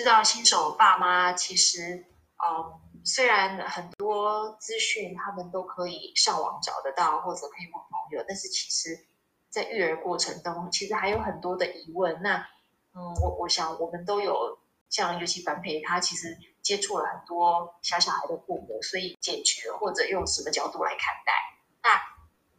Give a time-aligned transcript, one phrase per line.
[0.00, 2.06] 知道，新手爸妈其实，
[2.38, 9.06] 嗯，虽然很多资讯他们都可以上网找得到，或者可以问朋友，但是其实，
[9.50, 12.22] 在育儿过程中，其实还有很多的疑问。
[12.22, 12.38] 那，
[12.94, 14.58] 嗯，我我想我们都有。
[14.88, 21.32] 像尤其樊培，他其实接触了很多小小孩的父母，所以解决或者用什么角度来看待？
[21.80, 21.90] 那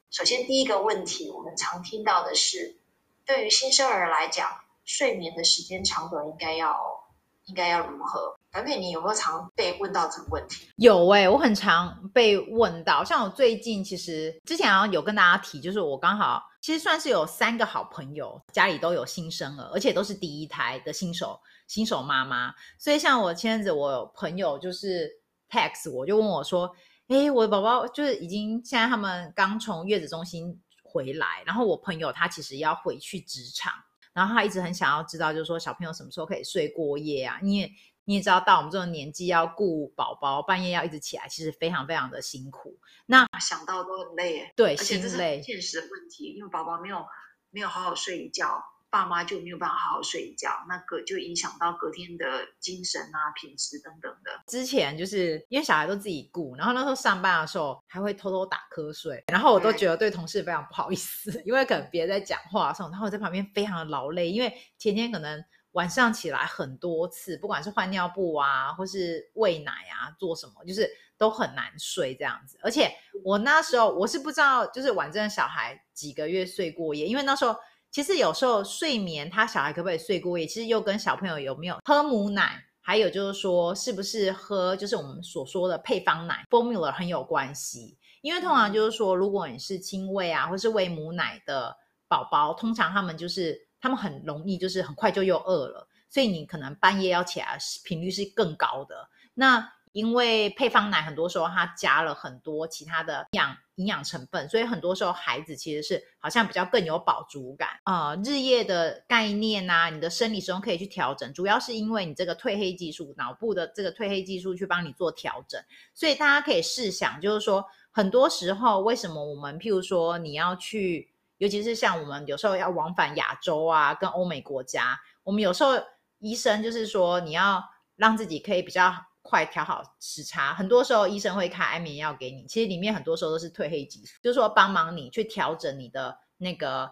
[0.09, 2.79] 首先第一个问题，我们常听到的是，
[3.25, 7.00] 对于新生儿来讲，睡眠的时间长短应该要
[7.45, 8.35] 应该要如何？
[8.51, 10.67] 樊培，你有没有常被问到这个问题？
[10.75, 13.03] 有哎、我很常被问到。
[13.03, 21.39] 像我最近其实之前有跟大家提，就是我刚好其实算是有三个好朋友，家里都有新生儿，而且都是第一胎的新手。
[21.67, 25.09] 新手妈妈，所以像我前阵子，我朋友就是
[25.49, 26.69] text 我，就问我说
[27.07, 33.71] ：“诶，我的宝宝就是已经现在他们刚从月子中心回来，然后我朋友他其实要回去职场，
[34.13, 37.39] 然后他一直很想要知道，就是说小朋友什么时候可以睡过夜啊？
[37.41, 37.71] 你也
[38.05, 42.77] 你也知道，到我们这种年纪要顾宝宝，半夜要一直起来，其实非常非常的辛苦。
[43.05, 47.05] 那想到都很累，对，而且这是现实的问题，因为宝宝没有
[47.49, 52.25] 没有好好睡一觉。”爸妈就没有办法好好睡一觉，那个就影响到隔天的
[52.59, 54.29] 精神啊、品质等等的。
[54.47, 72.59] 之前就是因为小孩都自己顾，然后那时候上班的时候还会偷偷打瞌睡，然后我都觉得对同事非常不好意思， 因为可能别人在讲话的时候，然后我在旁边非常的劳累，因为前天可能晚上起来很多次，不管是换尿布啊，或是喂奶啊，做什么，就是都很难睡这样子。
[72.61, 72.91] 而且
[73.23, 77.55] 我那时候我是不知道，就是婉珍小孩几个月睡过夜，因为那时候。
[77.91, 87.97] 其实有时候睡眠，他小孩可不可以睡过夜，其实又跟小朋友有没有喝母奶，还有就是说是不是喝，就是我们所说的配方奶 （formula） 很有关系。
[88.21, 91.75] 因为通常就是说，如果你是亲喂啊，或是喂母奶的
[92.07, 99.09] 宝宝，通常他们就是他们很容易就是很快就又饿了，所以你可能半夜要起来频率是更高的。
[99.33, 115.61] 那因为配方奶很多时候它加了很多其他的养营养成分，所以很多时候孩子其实是好像比较更有饱足感啊、日夜的概念啊，你的生理时钟可以去调整，主要是因为你这个褪黑激素，脑部的这个褪黑激素去帮你做调整。
[115.93, 125.73] 所以大家可以试想，就是说很多时候为什么我们譬如说你要去，尤其是像我们有时候要往返亚洲啊，跟欧美国家，我们有时候
[126.19, 127.61] 医生就是说你要
[127.97, 128.93] 让自己可以比较。
[129.21, 136.91] 快调好时差，很多时候医生会开安眠药给你，其实里面很多时候都是褪黑激素，就是说帮忙你去调整你的那个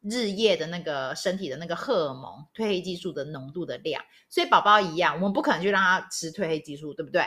[0.00, 4.02] 日夜的那个身体的那个荷尔蒙褪黑激素的浓度的量。
[4.28, 7.24] 所以宝宝一样，我们不可能去让他吃褪黑激素，对不对？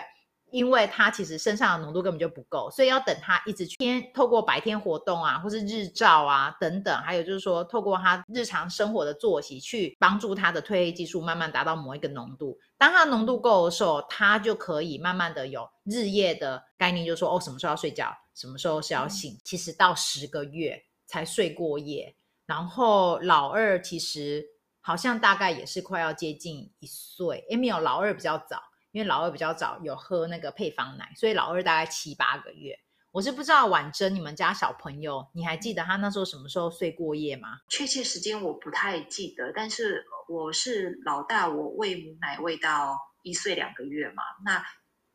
[0.54, 12.56] 因为他其实身上的浓度根本就不够，所以要等他一直去天透过白天活动啊，或是日照啊等等，还有就是说透过他日常生活的作息去帮助他的褪黑激素慢慢达到某一个浓度。
[12.78, 19.36] 当他浓度够的时候，他就可以慢慢的有日夜的概念，就是说哦，什么时候要睡觉，什么时候是要醒。
[19.44, 22.16] 其实到十个月才睡过夜，
[22.46, 24.46] 然后老二其实
[24.82, 28.62] 好像大概也是快要接近一岁，诶，没有，老二比较早。
[28.94, 32.80] 因为老二比较早有喝那个配方奶，所以老二大概七八个月。
[33.12, 37.58] 我是不知道婉珍，你们家小朋友，你还记得他那时候什么时候睡过夜吗？
[37.70, 44.24] 确切时间我不太记得，但是我是老大，我喂母奶喂到一岁两个月嘛。
[44.46, 44.64] 那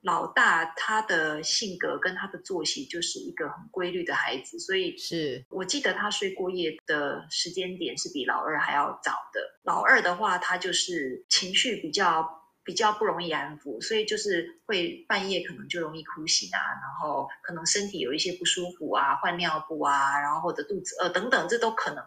[0.00, 9.40] 老大他的性格跟他的作息就是一个很规律的孩子，所以是我记得他睡过夜的时间点是比老二还要早的。
[9.62, 12.37] 老二的话，他就是情绪比较。
[12.68, 22.04] 比较不容易安抚，所以就是会半夜可能就容易哭醒啊，然后可能身体有一些不舒服啊，换尿布啊，然后或者肚子饿等等，这都可能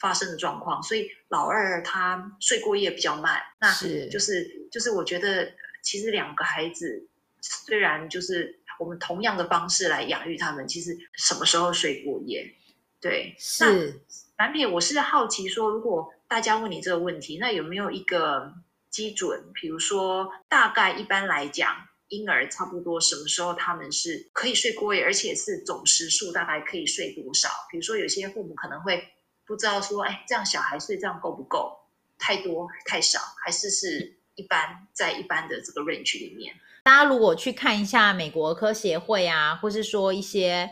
[0.00, 0.82] 发生的状况。
[0.82, 5.52] 所以老二他睡过夜比较慢，那是就是就是我觉得
[5.82, 7.06] 其实两个孩子
[7.40, 12.52] 虽然就是我们同样的方式来养育他们，其实什么时候睡过夜？
[13.00, 14.00] 对，是。
[14.36, 18.52] 樊培，我是好奇说，如果大家问你这个问题，那有没有一个？
[18.92, 27.48] 基准，比如说，大概一般来讲，婴儿差不多什么时候他们是可以睡过夜，而且是总时数大概可以睡多少？
[27.70, 29.02] 比如说，有些父母可能会
[29.46, 31.78] 不知道说，哎，这样小孩睡这样够不够？
[32.18, 36.54] 太多太少，还是是一般在一般的这个 range 里面？
[36.84, 40.68] 大家如果去看一下美国儿科协会啊，或是说一些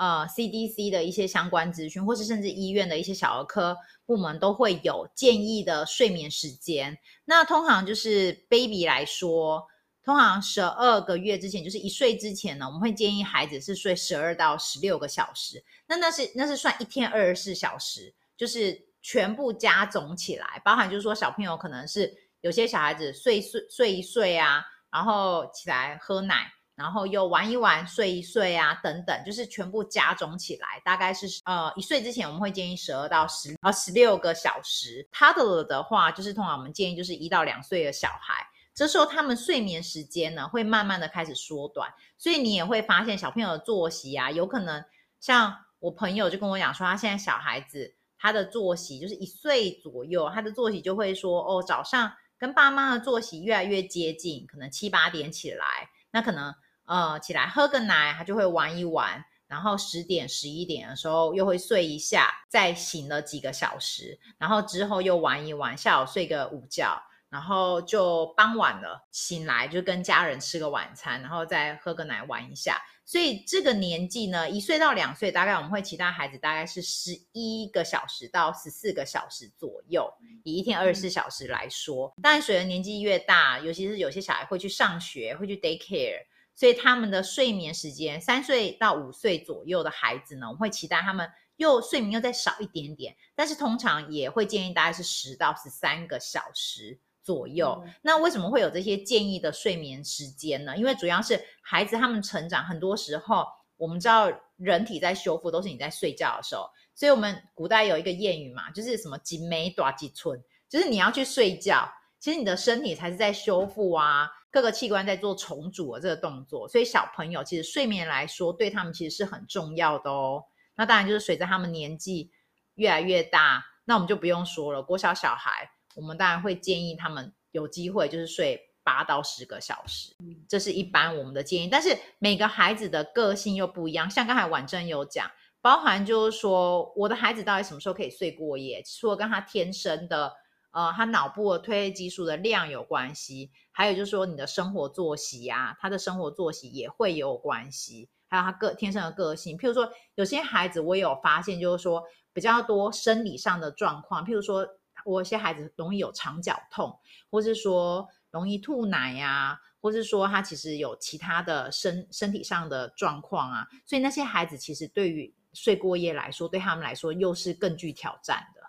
[0.00, 3.76] 呃 CDC 的一些相关资讯，或是甚至医院的一些小儿科
[4.06, 6.98] 部门都会有建议的睡眠时间。
[7.26, 9.66] 那通常就是 baby 来说，
[10.02, 15.62] 通常十二个月之前，就是一岁之前呢，我们会建议孩子是睡十二到十六个小时。
[15.86, 18.90] 那那是那是算一天二十四小时，就是。
[19.02, 24.62] 全部加总起来，包含就是说小朋友可能是有些小孩子睡睡睡一睡啊，
[24.92, 35.06] 然后起来喝奶，然后又玩一玩，睡一睡啊，等等，就是全部加总起来，大概是呃一岁之前我们会建议十二到十呃十六个小时。
[35.12, 44.82] Toddler 的话，就是通常我们建议就是一到两岁的小孩，这时候他们睡眠时间呢会慢慢的开始缩短，所以你也会发现小朋友的作息啊，有可能
[45.20, 47.94] 像我朋友就跟我讲说，他现在小孩子。
[48.22, 56.54] 他的作息就是一岁左右，他的作息就会说哦，早上跟爸妈的作息越来越接近，可能七八点起来，那可能
[56.90, 72.76] 呃起来喝个奶，他就会玩一玩，然后十点十一点的时候又会睡一下，再醒了几个小时，然后之后又玩一玩，下午睡个午觉，然后就傍晚了醒来就跟家人吃个晚餐，然后再喝个奶玩一下。
[73.04, 80.12] 所以这个年纪呢，一岁到两岁，大概我们会其他孩子大概是十一个小时到十四个小时左右，
[80.44, 82.12] 以一天二十四小时来说。
[82.20, 86.20] 但随着年纪越大，尤其是有些小孩会去上学，会去 daycare，
[86.60, 91.26] 所以他们的睡眠时间，三岁到五岁左右的孩子呢，我们会期待他们
[91.56, 97.00] 又睡眠又再少一点点，但是通常也会建议大概是十到十三个小时。
[97.22, 100.76] 左右，那为什么会有这些建议的睡眠时间呢？
[100.76, 103.46] 因为主要是孩子他们成长，很多时候
[103.76, 111.88] 我们知道人体在修复都是你在睡觉的时候，所以我们古代有一个谚语嘛，就是什么“几眉短几寸”，就是你要去睡觉，
[112.20, 120.44] 其实你的身体才是在修复啊，各个器官在做重组的这个动作，所以小朋友其实睡眠来说对他们其实是很重要的哦。
[120.76, 122.30] 那当然就是随着他们年纪
[122.74, 125.70] 越来越大，那我们就不用说了，国小小孩。
[125.96, 130.14] 我们当然会建议他们有机会就是睡八到十个小时，
[130.48, 131.68] 这是一般我们的建议。
[131.68, 135.28] 但是每个孩子的个性又不一样，像刚才婉珍有讲，
[135.60, 140.32] 包含就是说我的孩子到底什么时候可以睡过夜，除了跟他天生的
[140.72, 149.56] 呃他脑部的褪黑激素的量有关系，还有就是说你的生活作息啊，他的生活作息也会有关系，还有他个天生的个性。
[149.56, 152.02] 譬如说有些孩子我也有发现，就是说
[152.32, 154.66] 比较多生理上的状况，譬如说。
[155.06, 156.94] 我有些孩子容易有肠绞痛，
[157.30, 168.59] 或是说容易吐奶呀、或是说他其实有其他的身身体上的状况啊，所以那些孩子其实对于睡过夜来说，对他们来说又是更具挑战的。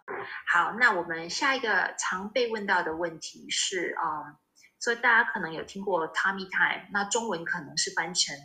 [0.47, 4.35] 好，那我们下一个常被问到的问题是，嗯，
[4.79, 8.35] 所以大家可能有听过 Tommy time，那中文可能是翻成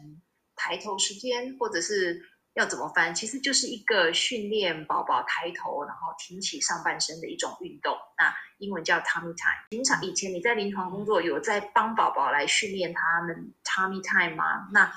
[0.55, 2.31] 抬头时间，或者是。
[2.57, 3.15] 要怎么翻？
[3.15, 7.95] 其实就是一个训练宝宝抬头，然后挺起上半身的一种运动。
[8.17, 9.69] 那英文叫 Tommy time。
[9.69, 14.71] 平常以前你在临床工作有在帮宝宝来训练他们 Tommy time 吗？
[14.73, 14.91] 那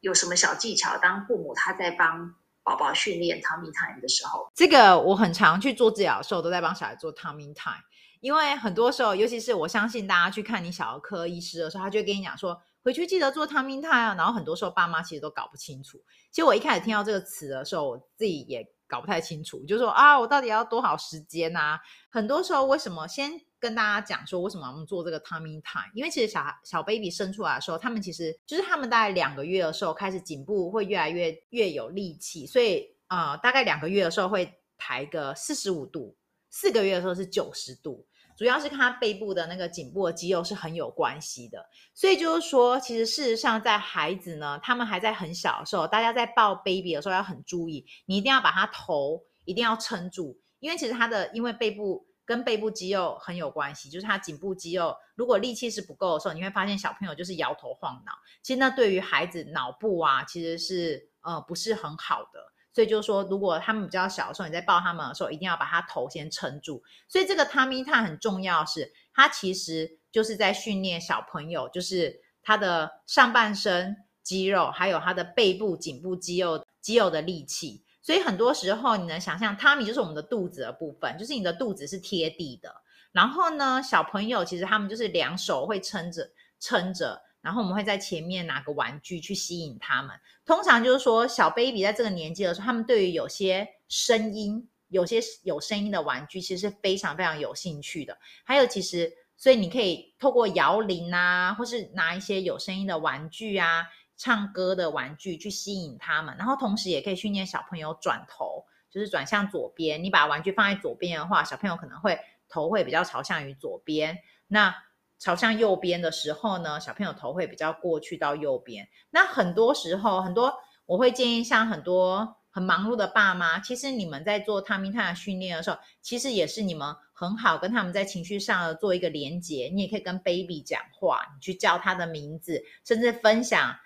[0.00, 0.98] 有什么小技巧？
[0.98, 2.34] 当父母他在帮
[2.68, 7.82] 宝宝训练 tummy time 的时候，这个我很常去做治疗的时候，都在帮小孩做 tummy time。
[8.20, 12.60] 因为很多时候，尤其是我相信大家去看你小儿科医师的时候，他就会跟你讲说。
[12.84, 15.98] 回去记得做 tummy time 啊，然后很多时候爸妈其实都搞不清楚。
[16.30, 21.80] 其实我一开始听到这个词的时候，我自己也搞不太清楚，就说啊，我到底要多少时间啊？
[22.08, 25.90] 很多时候为什么先跟大家讲说为什么我们做这个 tummy time？
[25.94, 36.16] 因为其实小孩小 baby 生出来的时候，他们其实就是他们大概两个月的时候开始颈部会越来越越有力气，所以啊、呃，大概两个月的时候会抬个四十五度，
[36.50, 38.06] 四个月的时候是九十度。
[38.36, 41.58] 主要是看他背部的那个颈部的肌肉是很有关系的，
[41.92, 62.52] 所以就是说，其实事实上，在孩子呢，他们还在很小的时候，大家在抱 baby 的时候要很注意，你一定要把他头一定要撑住，因为其实他的因为背部跟背部肌肉很有关系，就是他颈部肌肉如果力气是不够的时候，你会发现小朋友就是摇头晃脑，其实那对于孩子脑部啊，其实是呃不是很好的。
[62.74, 66.82] 所以就是说，如果他们比较小的时候，你在抱他们的时候，一定要把他头先撑住。
[67.08, 77.82] 所以这个 tummy t 很重要是，是它其实就是在训练小朋友，就是他的上半身肌肉，还有他的背部、颈部肌肉肌肉的力气。
[78.08, 82.74] 所以很多时候，你能想象，tummy 就是我们的肚子的部分，就是你的肚子是贴地的。
[83.12, 86.26] 然后呢，小朋友其实他们就是两手会撑着
[86.58, 87.20] 撑着。
[87.42, 90.18] 然后我们会在前面拿个玩具去吸引他们。
[90.46, 98.16] 通常就是说，小 baby 在这个年纪的时候，他们对于有些声音有些有声音的玩具，其实是非常非常有兴趣的。
[98.42, 103.84] 还有，其实所以你可以透过摇铃啊，或是拿一些有声音的玩具啊，
[104.18, 110.02] 唱歌的玩具去吸引他们，然后同时也可以训练小朋友转头，就是转向左边。
[110.02, 114.18] 你把玩具放在左边的话，小朋友可能会头会比较朝向于左边。
[114.48, 114.74] 那
[115.18, 118.88] 朝向右边的时候呢，小朋友头会比较过去到右边。
[119.10, 120.52] 那很多时候，很多
[120.86, 129.70] 我会建议，像很多很忙碌的爸妈，其实你们在做 t 咪 m 的训练的时候，其实也是你们很好跟他们在情绪上做一个连接。
[129.72, 133.76] 你也可以跟 baby 讲话，你去叫他的名字，甚至分享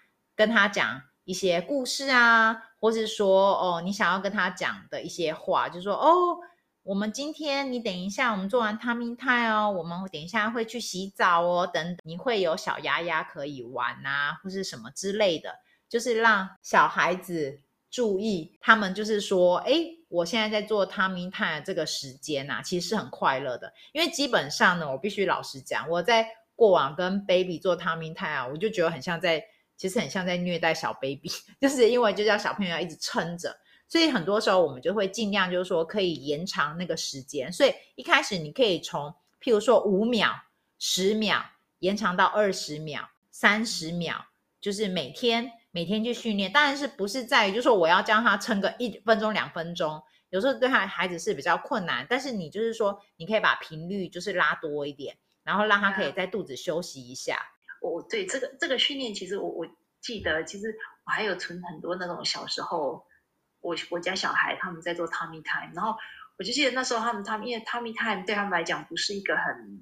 [0.46, 6.38] 跟他讲一些故事啊，或是说哦，你想要跟他讲的一些话，就是说哦。
[6.84, 19.74] 我们今天，你等一下，我们做完 Tummy Time 哦，我们等一下会去洗澡哦，等，你会有小鸭鸭可以玩啊，或是什么之类的，就是让小孩子注意，他们就是说，哎，
[20.08, 29.44] 我现在在做 Tummy Time 这个时间呐，其实是很快乐的，因为基本上呢，我必须老实讲，我在过往跟 baby 做 Tummy Time 啊，我就觉得很像在，
[29.82, 31.28] 其实很像在虐待小 baby，
[31.60, 33.52] 就是因为就叫小朋友要一直撑着。
[33.88, 37.52] 所以很多时候我们就会尽量就是说可以延长那个时间。
[37.52, 39.12] 所以一开始你可以从
[39.42, 40.32] 譬如说五秒、
[40.78, 41.44] 十秒
[41.80, 44.24] 延长到二十秒、三十秒，
[44.60, 46.52] 就是每天每天去训练。
[46.52, 52.06] 当然是不是在于就是说我要将他撑个一分钟、两分钟，有时候对他孩子是比较困难。
[52.08, 57.36] 但是你就是说你可以把频率就是拉多一点，然后让他可以在肚子休息一下。
[57.82, 59.66] 我对这个这个训练，其实我我
[60.00, 60.74] 记得，其实
[61.04, 63.04] 我还有存很多那种小时候。
[63.64, 65.96] 我我家小孩他们在做 Tommy time，然后
[66.36, 69.80] 我就记得那时候他们他们因为 Tommy time 对他们来讲不是一个很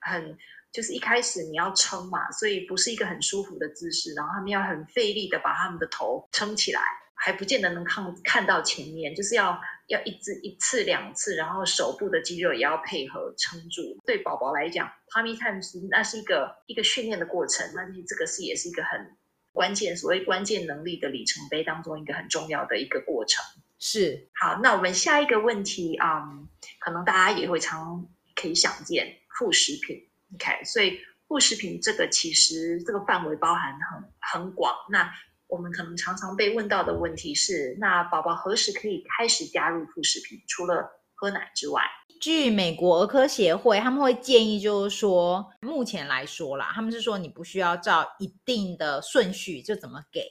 [0.00, 0.38] 很
[0.72, 6.80] 就是一开始你要撑嘛，所以不是一个很舒服的姿势，然后他们要很费力的把他们的头撑起来，
[7.14, 13.82] 还不见得能看看到前面，就是要要一次一次两次，然后手部的肌肉也要配合撑住。
[14.06, 19.16] 对宝宝来讲，tummy time 是那是一个一个训练的过程，那这个是也是一个很。
[19.52, 23.40] 关键，所谓关键能力的里程碑当中，一个很重要的一个过程
[23.78, 24.28] 是。
[24.34, 26.48] 好，那我们下一个问题啊、嗯，
[26.80, 30.98] 可能大家也会常可以想见副食品，OK，所以
[31.28, 34.74] 副食品这个其实这个范围包含很很广。
[34.90, 35.14] 那
[35.46, 40.40] 我们可能常常被问到的问题是，那宝宝何时可以开始加入副食品？
[40.48, 41.82] 除了喝奶之外？
[42.20, 50.22] 据美国儿科协会，他们会建议，就是说，目前来说啦，他们是说你不需要照一定的顺序就怎么给，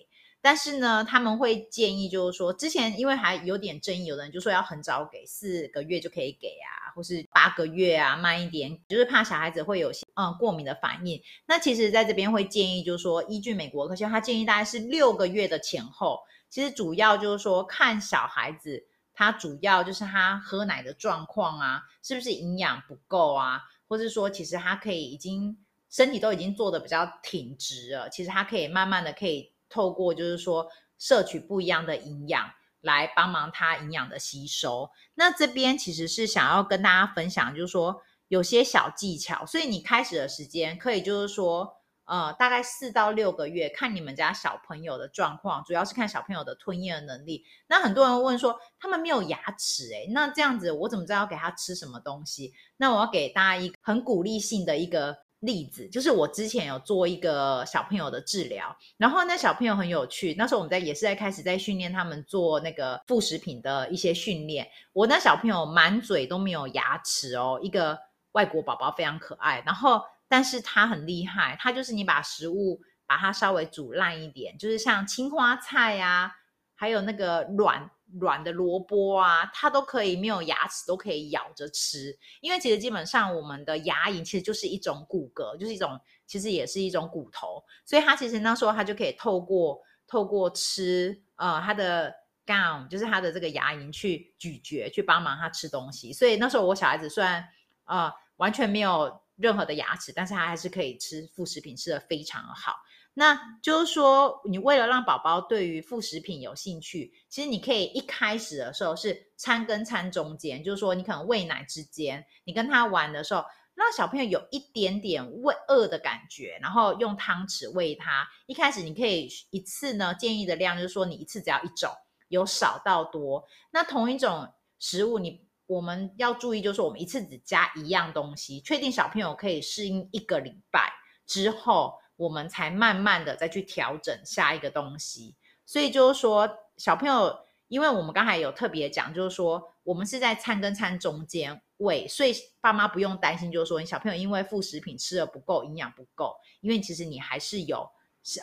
[0.43, 11.21] 但是呢，他们会建议，就是说，之前因为还有点争议，有的人就说要很早给，四个月就可以给啊，或是八个月啊，慢一点，就是怕小孩子会有些嗯过敏的反应。
[11.45, 16.19] 那其实在这边会建议，就是说，依据美国科学，他建议大概是六个月的前后，
[16.49, 18.85] 其实主要就是说看小孩子。
[19.15, 23.61] 他主要就是他喝奶的状况啊，是不是营养不够啊？
[23.87, 25.55] 或者说，其实他可以已经
[25.87, 32.51] 身体都已经做的比较挺直了，其实他可以慢慢的可以透过就是说摄取不一样的营养
[32.81, 34.89] 来帮忙他营养的吸收。
[35.15, 41.77] 那这边其实是想要跟大家分享，就是说有些小技巧，所以你开始的时间可以就是说。
[42.05, 47.45] 呃，大概四到六个月，看你们家小朋友的状况，主要是看小朋友的吞咽能力。
[47.67, 52.51] 那很多人问说，他们没有牙齿，诶，那这样子我怎么知道要给他吃什么东西？
[52.75, 64.67] 那我要给大家一个很鼓励性的一个例子，就是我之前有做一个小朋友的治疗，然后那小朋友很有趣，那时候我们在也是在开始在训练他们做那个副食品的一些训练。
[64.91, 67.97] 我那小朋友满嘴都没有牙齿哦，一个
[68.33, 70.01] 外国宝宝非常可爱，然后。
[70.29, 76.31] 但是他很厉害，他就是你把食物把它稍微煮烂一点，就是像青花菜啊，
[76.73, 77.87] 还有那个软
[78.19, 82.17] 软的萝卜啊，它都可以没有牙齿都可以咬着吃。
[82.41, 92.13] 因为其实基本上我们的牙龈其实就是一种骨骼，就是一种其实也是一种骨头，所以它其实那时候它就可以透过透过吃呃它的
[92.45, 96.13] gum，就是它的这个牙龈去咀嚼，去帮忙它吃东西。
[96.13, 97.43] 所以那时候我小孩子虽然
[97.85, 99.21] 呃完全没有。
[99.35, 102.75] 任何的牙齿，但是他还是可以吃副食品，吃得非常好。
[103.15, 113.43] 那就是说，你为了让宝宝对于副食品有兴趣，其实你可以一开始的时候是餐跟餐中间，就是说你可能喂奶之间，你跟他玩的时候，
[113.75, 118.27] 让小朋友有一点点喂饿的感觉，然后用汤匙喂他。
[118.47, 121.91] 一开始你可以一次呢，建议的量就是说你一次只要一种，
[122.29, 123.47] 由少到多。
[123.71, 125.43] 那同一种食物你。
[125.65, 130.91] 我们要注意，就是我们一次只加一样东西，确定小朋友可以适应一个礼拜
[131.25, 135.35] 之后，我们才慢慢的再去调整下一个东西。
[135.65, 137.37] 所以就是说，小朋友
[137.67, 147.89] 因为我们刚才有特别讲，就是说我们是在餐跟餐中间喂，所以爸妈不用担心，就是说你小朋友因为副食品吃的不够，营养不够，因为其实你还是有，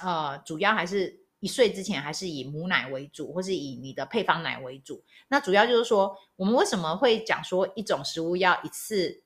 [0.02, 5.02] 呃，主要还是一岁之前还是以母奶为主，或是以你的配方奶为主。
[5.28, 9.22] 那主要就是说，我们为什么会讲说一种食物要一次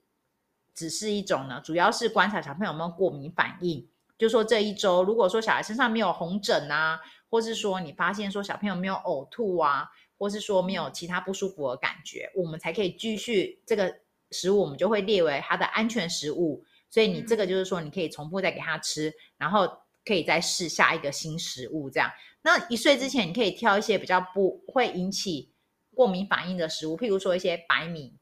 [0.73, 1.61] 只是一种呢？
[1.63, 6.99] 主要是观察小朋友有没有过敏反应，就是说这一周如果说小孩身上没有红疹啊。
[7.27, 13.93] 或是说你发现说小朋友没有呕吐啊，或是说没有其他不舒服的感觉，我们才可以继续这个
[14.31, 16.63] 食物，我们就会列为它的安全食物。
[16.89, 19.67] 所以你这个就是说你可以重复再给他吃，然后
[20.05, 22.09] 可以再试下一个新食物这样。
[22.43, 25.51] 那一岁之前你可以挑一些比较不会引起
[25.93, 28.13] 过敏反应的食物，譬如说一些白米，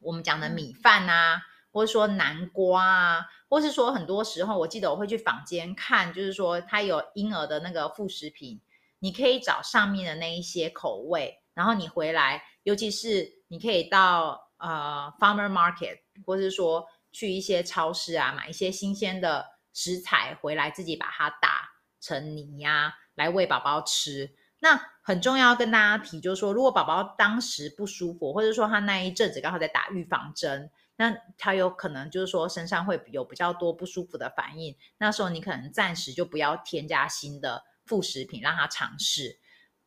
[0.00, 3.26] 我们讲的米饭啊，或者说南瓜啊。
[3.50, 8.60] 或是说，很多时候我记得我会去坊间看，就是说它有婴儿的那个副食品，
[8.98, 24.30] 你可以找上面的那一些口味，然后你回来，尤其是你可以到呃 farmer market，或是说去一些超市啊，买一些新鲜的食材回来，自己把它打成泥呀、啊，来喂宝宝吃。
[24.58, 30.70] 那很重要跟大家提，就是说，如果宝宝当时不舒服，或者说他那一阵子刚好在打预防针。
[31.00, 39.38] 那他有可能就是说身上会有比较多不舒服的反应，那时候你可能暂时就不要添加新的副食品让他尝试。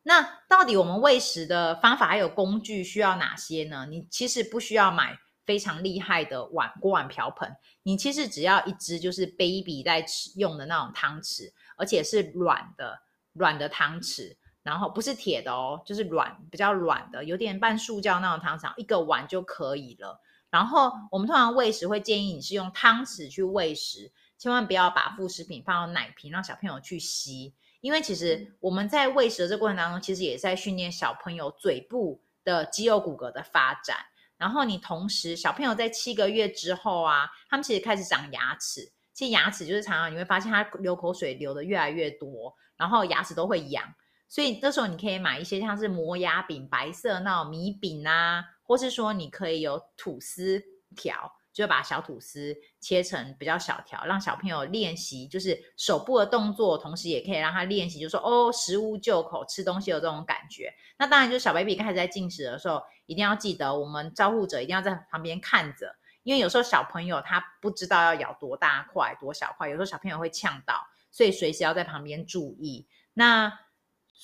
[0.04, 3.86] 那到底我们喂食的方法还有工具需要哪些呢？
[3.90, 12.98] 你其实不需要买非常厉害的碗、锅碗瓢盆，你其实只要一只就是 baby 在吃用的那种汤匙，而且是软的
[13.34, 20.20] 软的汤匙，然后不是铁的哦，就是软比较软的，有点半塑胶那种汤匙，一个碗就可以了。
[20.52, 33.96] 然后我们通常喂食会建议你是用汤匙去喂食，千万不要把副食品放到奶瓶让小朋友去吸，因为其实我们在喂食的这个过程当中，其实也在训练小朋友嘴部的肌肉骨骼的发展。
[34.36, 43.82] 然后你同时小朋友在七个月之后啊，他们其实开始长牙齿，其实牙齿就是常常你会发现他流口水流的越来越多，然后牙齿都会痒，
[44.28, 48.44] 所以这时候你可以买一些像是磨牙饼、白色那种米饼啊。
[48.72, 50.64] 或是说，你可以有吐司
[50.96, 60.72] 条，就把小吐司切成比较小条，让小朋友练习，就是手部的动作，同时也可以让他练习，就是说哦，食物就口，吃东西有这种感觉。
[60.96, 70.80] 那当然，就是小 baby 开始在进食的时候，一定要记得，我们照护者一定要在旁边看着，因为有时候小朋友他不知道要咬多大块、多小块，有时候小朋友会呛到，
[71.10, 72.88] 所以随时要在旁边注意。
[73.12, 73.52] 那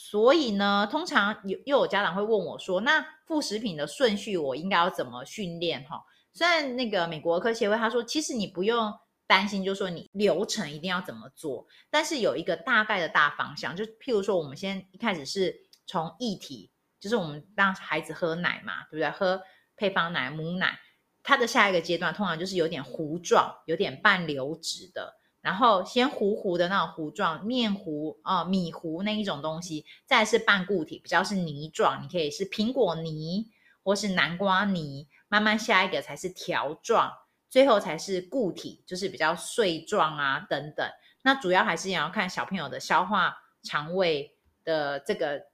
[0.01, 6.01] 所以呢，通常有又有家长会问我说：“那副食品的顺序我应该要怎么训练？”哈，
[6.33, 8.95] 虽然那个美国儿科协会他说，其实你不用
[9.27, 15.53] 担心，就是说你流程一定要怎么做，但是有一个大概的大方向，就譬如说，我们先一开始是
[15.85, 19.11] 从液体，就是我们让孩子喝奶嘛，对不对？
[19.11, 19.43] 喝
[19.77, 20.79] 配方奶、母奶，
[21.25, 25.18] 它的下一个阶段通常就是有点糊状、有点半流质的。
[25.41, 33.47] 然后先糊糊的那种糊状面糊啊、米糊那一种东西，再是半固体，比较是泥状，你可以是苹果泥
[33.85, 37.13] 或是南瓜泥，慢慢下一个才是条状，
[37.49, 40.87] 最后才是固体，就是比较碎状啊等等。
[41.23, 45.45] 那主要还是要看小朋友的消化肠胃的这个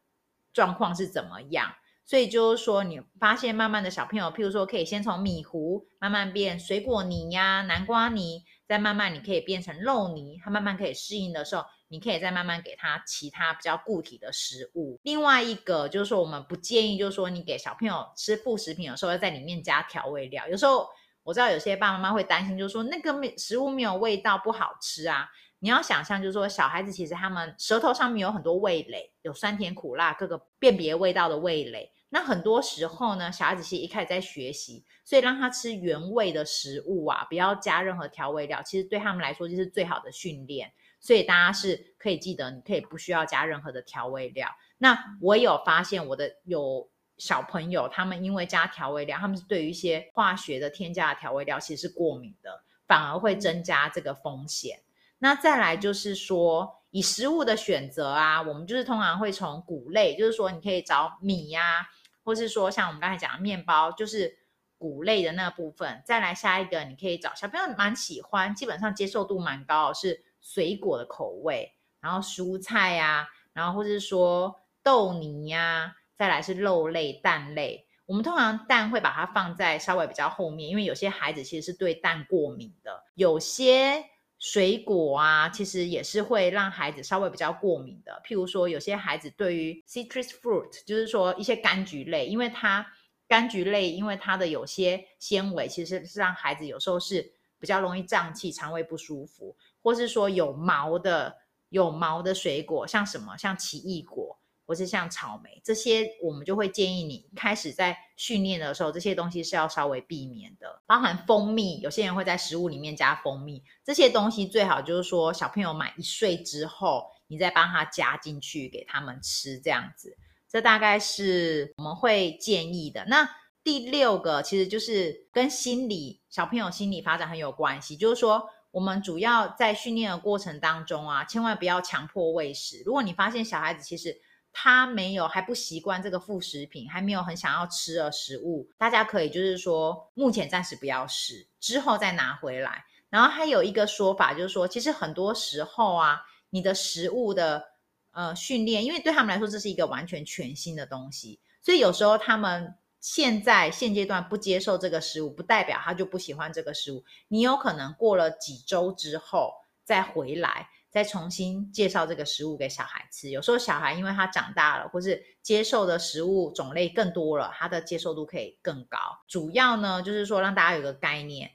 [0.52, 1.74] 状况是怎么样。
[2.06, 8.44] 所以就是说，你发现慢慢的小朋友，譬如说可以先从米糊慢慢变水果泥呀、南瓜泥。
[8.66, 14.98] 再慢慢，你可以变成肉泥，它慢慢可以适应的时候，你可以再慢慢给它其他比较固体的食物。
[15.03, 20.48] 另外一个就是说，我们不建议，就是说你给小朋友吃副食品的时候，要在里面加调味料。
[20.48, 20.88] 有时候
[21.22, 25.29] 我知道有些爸爸妈妈会担心，就是说那个食物没有味道，不好吃啊。
[25.61, 31.90] 你要想象，就是说小孩子其实他们舌头上面有很多味蕾，有酸甜苦辣各个辨别味道的味蕾。
[32.14, 40.72] 那很多时候呢，小孩子其实一开始在学习，所以让他吃原味的食物啊，不要加任何调味料，其实对他们来说就是最好的训练。
[41.00, 44.48] 所以大家是可以记得，你可以不需要加任何的调味料。
[44.79, 54.79] 那我有发现我的有小朋友，他们因为加调味料，他们是对于一些化学的添加的调味料其实是过敏的，反而会增加这个风险。
[55.18, 61.87] 那再来就是说，以食物的选择啊，我们就是通常会从谷类，就是说你可以找米呀、啊。
[62.24, 64.38] 或是说，像我们刚才讲的面包，就是
[64.78, 66.02] 谷类的那部分。
[66.04, 77.87] 再来下一个，你可以找小朋友蛮喜欢，基本上接受度蛮高，是水果的口味，然后蔬菜呀、啊，然后或是说豆泥呀、再来是肉类、蛋类。
[78.06, 84.04] 我们通常蛋会把它放在稍微比较后面，因为有些孩子其实是对蛋过敏的，有些
[84.46, 88.20] 水果啊，其实也是会让孩子稍微比较过敏的。
[88.22, 92.87] 譬如说，有些孩子对于 citrus fruit，就是说一些柑橘类，因为它
[93.26, 101.35] 柑橘类，因为它的有些纤维，其实是让孩子有时候是比较容易胀气、肠胃不舒服，或是说有毛的
[101.70, 104.23] 有毛的水果，像什么，像奇异果。
[104.66, 110.83] 或是像草莓这些，我们就会建议你开始在训练的时候，这些东西是要稍微避免的。
[110.87, 120.16] 包含蜂蜜，有些人会在食物里面加蜂蜜，这些东西最好就是说小朋友满一岁之后，你再帮他加进去给他们吃，这样子。
[120.48, 123.05] 这大概是我们会建议的。
[123.07, 123.29] 那
[123.64, 132.83] 第六个其实就是跟心理小朋友心理发展很有关系，就是说我们主要在训练的过程当中啊，千万不要强迫喂食。
[132.85, 134.16] 如果你发现小孩子其实
[134.56, 142.84] 他没有还不习惯这个副食品，还没有很想要吃的食物，大家可以就是说，目前暂时不要试，之后再拿回来。
[143.10, 147.64] 然后还有一个说法就是说，其实很多时候啊，你的食物的
[148.12, 157.04] 呃训练，因为对他们来说这是一个完全全新的东西，所以有时候他们现在现阶段不接受这个食物，不代表他就不喜欢这个食物。
[157.26, 159.52] 你有可能过了几周之后
[159.84, 160.68] 再回来。
[160.94, 168.96] 再重新介绍这个食物给小孩吃，有时候小孩因为他长大了，或是接受的食物种类更多了，他的接受度可以更高。
[169.26, 171.50] 主要呢，就是说让大家有个概念，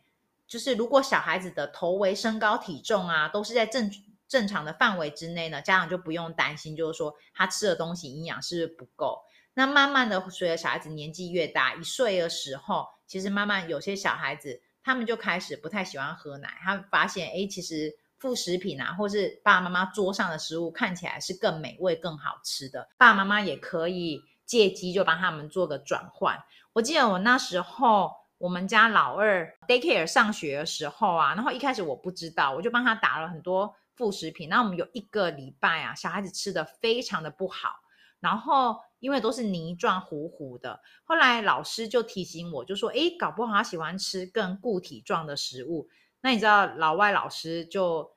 [0.46, 3.90] 就是如果小孩子的头围、身高、体重啊，都是在正
[4.28, 9.22] 正常的范围之内呢，家长就不用担心，就是说他吃的东西营养是不是不够。
[9.54, 17.96] 那慢慢的，随着小孩子年纪越大，一岁的时候，其实慢慢有些小孩子他们就开始不太喜欢喝奶，他发现，哎，其实。
[18.20, 26.38] 副食品啊，或是爸爸妈妈桌上的食物看起来是更美味、更好吃的，爸爸妈妈也可以借机就帮他们做个转换。
[26.74, 34.50] 我记得我那时候，我们家老二 daycare 上学的时候啊，然后一开始我不知道，我就帮他打了很多副食品。
[34.50, 37.70] 那我们有一个礼拜啊，小孩子吃的非常的不好，
[38.20, 40.82] 然后因为都是泥状糊糊的。
[41.04, 45.88] 后来老师就提醒我，就说：“诶，搞不好他喜欢吃更固体状的食物。”
[46.22, 48.16] 那你知道老外老师就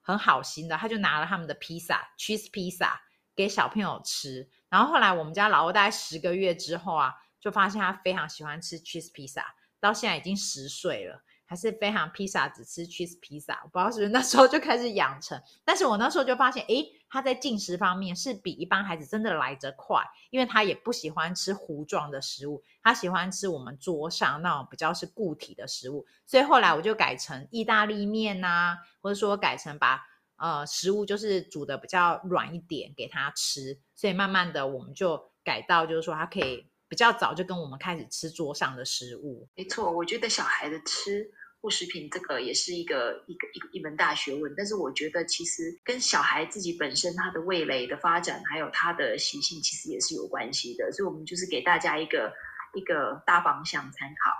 [0.00, 3.00] 很好心的，他就拿了他们的披萨，cheese 披萨
[3.34, 4.48] 给小朋友吃。
[4.68, 11.22] 然后后来我们家老二大概十个月之后啊，就发现他非常喜欢吃 cheese 披萨，到现在已经十岁了。
[11.44, 15.38] 还是非常披萨只吃 cheese 披萨，我不知道是不是那时候就开始养成。
[15.66, 26.06] 但是我那时候就发现，诶，他在进食方面是比一般孩子真的来得快，因为他也不喜欢吃糊状的食物，他喜欢吃我们桌上那种比较是固体的食物。
[26.24, 30.00] 所以后来我就改成意大利面呐、或者说改成把
[30.36, 33.78] 呃食物就是煮的比较软一点给他吃。
[33.94, 39.46] 所以慢慢的我们就改到就是说他可以比较早就跟我们开始吃桌上的食物。
[39.54, 41.30] 没错，我觉得小孩的吃。
[41.62, 50.90] 副食品这个也是一个一个一个一门大学问，但是我觉得其实跟小孩自己本身他的味蕾的发展，还有他的习性，其实也是有关系的。
[50.90, 52.32] 所以，我们就是给大家一个
[52.74, 54.34] 一个大方向参考。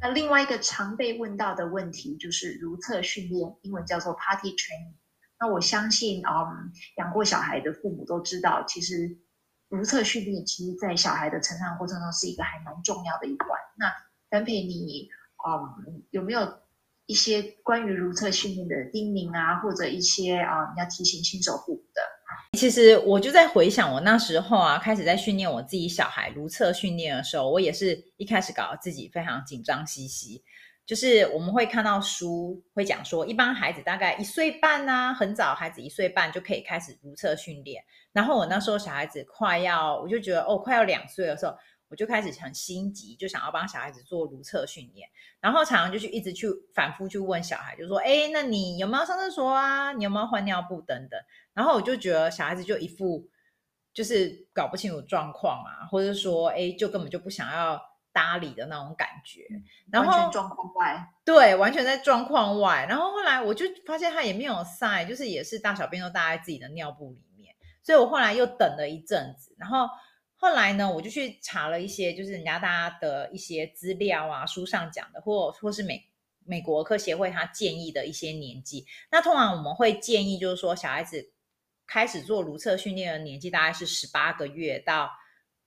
[0.00, 4.94] 那另外一个常被问到的问题就是如厕训练，英文叫做 potty training。
[5.40, 9.18] 那我相信，嗯，养过小孩的父母都知道，其实
[9.68, 13.58] 如厕训练，其实在小孩的成长过程中是一个还蛮重要的一环。
[13.76, 13.92] 那
[14.30, 15.08] 詹培，你。
[15.46, 16.58] 嗯，有没有
[17.06, 22.02] 一些关于如厕训练的叮咛啊，或者一些啊，你要提醒新手父母的？
[22.56, 30.42] 其实我就在回想我那时候啊，开始在训练我自己小孩如厕训练的时候，我也是一开始搞得自己非常紧张兮兮。
[30.86, 37.82] 就是我们会看到书会讲说，一般孩子大概一岁半啊，很早孩子一岁半就可以开始如厕训练。
[38.12, 41.54] 然后我那时候小孩子快要，我就觉得哦，快要两岁的时候。
[41.90, 45.08] 我就开始很心急，就想要帮小孩子做如厕训练，
[45.40, 49.92] 然后常常就去一直去反复去问小孩，就说：“哎，那你有没有上厕所啊？
[49.92, 51.20] 你有没有换尿布等等？”
[51.52, 53.28] 然后我就觉得小孩子就一副
[53.92, 59.44] 就是搞不清楚状况啊，或者说哎，就根本就不想要搭理的那种感觉，
[59.90, 62.86] 然后完全状况外，对，完全在状况外。
[62.88, 69.88] 然后后来我就发现他也没有塞，就是也是大小便都搭在自己的尿布里面，所以我后来又等了一阵子，然后。
[70.40, 76.02] 后来呢，我就去查了一些，就是人家大家的一些资料啊，书上讲的，或或是美
[76.46, 78.86] 美国儿科协会他建议的一些年纪。
[79.10, 81.34] 那通常我们会建议，就是说小孩子
[81.86, 85.10] 开始做如厕训练的年纪大概是十八个月到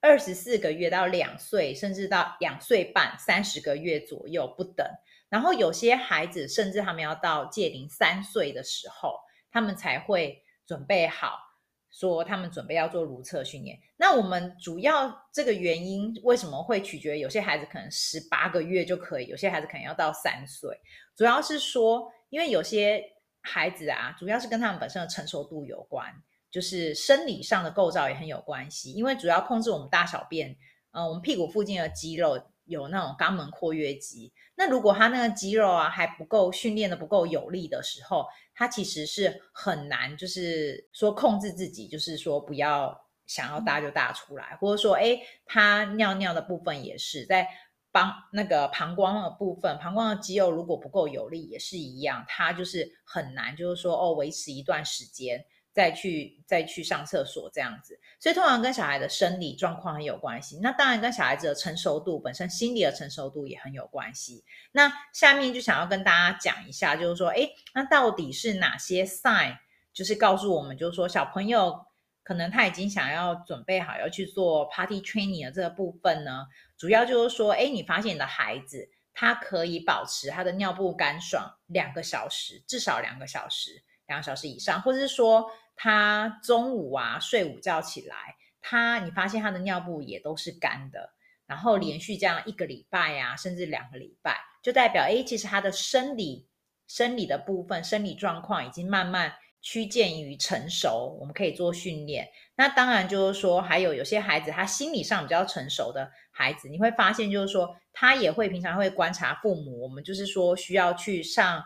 [0.02, 4.84] 二十四个月到两岁，甚至到两岁半三十个月左右不等。
[5.30, 9.20] 然后有些孩子甚至他们要到戒龄三岁的时候，
[9.52, 11.53] 他们才会准备好。
[11.94, 20.76] 说他们准备要做如厕训练，那我们主要这个原因为什么会取决有些孩子可能十八个月就可以，有些孩子可能要到三岁，
[21.16, 23.04] 主要是说因为有些
[23.42, 26.12] 孩子啊，主要是跟他们本身的成熟度有关，
[26.50, 28.92] 就是生理上的构造也很有关系。
[28.94, 30.58] 因为主要控制我们大小便，
[30.94, 34.32] 嗯，我们屁股附近的肌肉有那种肛门括约肌。
[34.56, 47.48] 那如果他那个肌肉啊还不够训练的不够有力的时候，他其实是很难，就是说控制自己，就是说不要想要大就大出来，或者说，哎，他尿尿的部分也是在。
[47.96, 58.00] 帮那个膀胱的部分，膀胱的肌肉如果不够有力，也是一样，它就是很难，就是说哦，维持一段时间再去再去上厕所这样子。
[58.20, 60.60] 所以通常跟小孩的生理状况很有关系。
[60.62, 64.46] 那当然跟小孩子的成熟度本身，心理的成熟度也很有关系。
[64.72, 69.58] 那下面就想要跟大家讲一下，就是说，诶，那到底是哪些 sign，
[69.92, 71.86] 就是告诉我们，就是说小朋友
[72.24, 76.46] 可能他已经想要准备好要去做 party training 的这个部分呢？
[76.78, 91.14] 主要就是说，哎，你发现你的孩子他可以保持他的尿布干爽两个小时，至少两个小时，两个小时以上，或者是说他中午啊睡午觉起来，他你发现他的尿布也都是干的，
[91.46, 96.48] 然后连续这样一个礼拜呀、啊，甚至两个礼拜，就代表哎，其实他的生理
[96.88, 102.28] 生理的部分生理状况已经慢慢趋近于成熟，我们可以做训练。
[102.56, 106.12] 那当然就是说，还有有些孩子他心理上比较成熟的。
[106.36, 109.82] 孩子，你会发现，就是说，他也会平常会观察父母。
[109.82, 111.64] 我们就是说，需要去上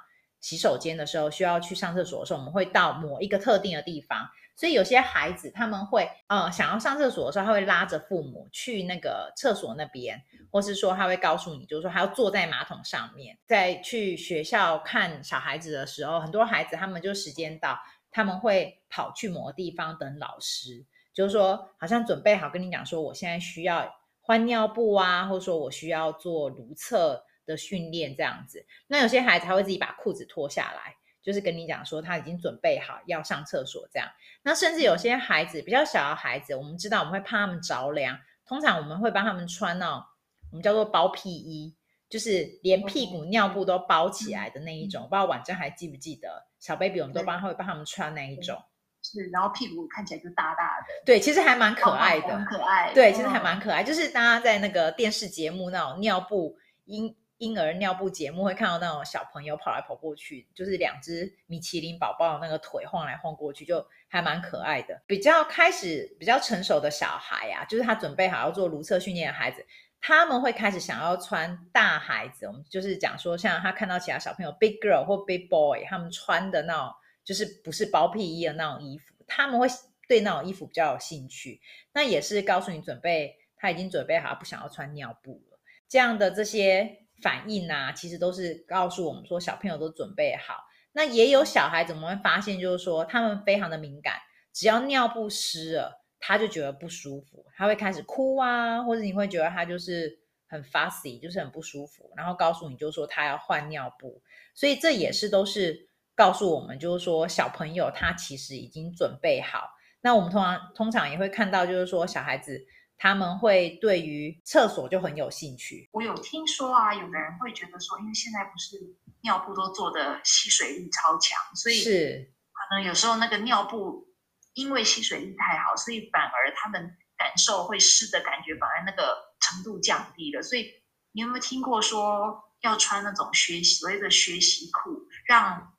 [0.48, 4.26] 洗手间的时候，需要去上厕所的时候，我们会到某一个特定的地方。
[4.56, 13.38] 所以有些孩子他们会，呃，想要上厕所的时候，他会拉着父母去那个厕所那边，或是说他会告诉你，就是说他要坐在马桶上面。
[13.46, 17.78] 在去学校看小孩子的时候，很多孩子他们就时间到，
[18.10, 23.94] 他们会跑去某个地方等老师，就是说好像准备好跟你讲说，我现在需要。
[24.20, 28.64] 换尿布啊，或者说我需要做如厕的训练这样子。
[28.86, 34.08] 那有些孩子他会自己把裤子脱下来，就是跟你讲说他已经准备好要上厕所这样。
[34.44, 40.04] 那甚至有些孩子比较小的孩子，我们知道我们会怕他们着凉，通常我们会帮他们穿那种
[40.52, 41.76] 我们叫做包屁衣，
[42.10, 45.04] 就是连屁股尿布都包起来的那一种。
[45.04, 48.62] 我不知道婉珍还记不记得小 baby，我们都帮他会帮他们穿那一种。
[49.00, 52.92] 是，然后屁股看起来就大大的，对，其实还蛮可爱的，很可爱。
[52.94, 65.02] 对，其实还蛮可爱，就是大家在那个电视节目那种尿布婴婴儿尿布节目会看到那种小朋友跑来跑过去，就是两只米其林宝宝那个腿晃来晃过去，就还蛮可爱的。
[65.06, 69.66] 比较开始比较成熟的小孩啊，就是他准备好要做如厕训练的孩子，
[70.02, 76.94] 他们会开始想要穿大孩子，我们就是讲说，像他看到其他小朋友 big girl 或 big boy 他们穿的那种。
[77.28, 79.68] 就是不是包屁衣的那种衣服，他们会
[80.08, 81.60] 对那种衣服比较有兴趣。
[81.92, 85.60] 那也是告诉你准备，他已经准备好，不想要穿尿布了。
[85.90, 86.90] 这样的这些
[87.22, 90.56] 反应啊，其实都是告诉我们说小朋友都准备好。
[90.94, 94.16] 那也有小孩子我们会发现，就是说他们非常的敏感，
[94.54, 104.22] 只要尿布湿了，他就觉得不舒服，他会开始哭啊，或者你会觉得他就是很 fussy，就是很不舒服，然后告诉你就是说他要换尿布。
[104.54, 105.88] 所以这也是都是。
[106.18, 109.70] 告诉我们，就是说小朋友他其实已经准备好。
[110.02, 112.66] 那我们通常通常也会看到，就是说小孩子
[112.98, 115.88] 他们会对于厕所就很有兴趣。
[115.94, 118.78] 我有听说啊，有的人会觉得说，因为现在不是
[119.22, 124.08] 尿布都做的吸水力超强，所以是可能有时候那个尿布
[124.54, 130.42] 因为吸水力太好，所以反而他们感受会湿的感觉，反而那个程度降低了。
[130.42, 130.72] 所以
[131.12, 135.74] 你有没有听过说要穿那种学习所谓的学习裤，让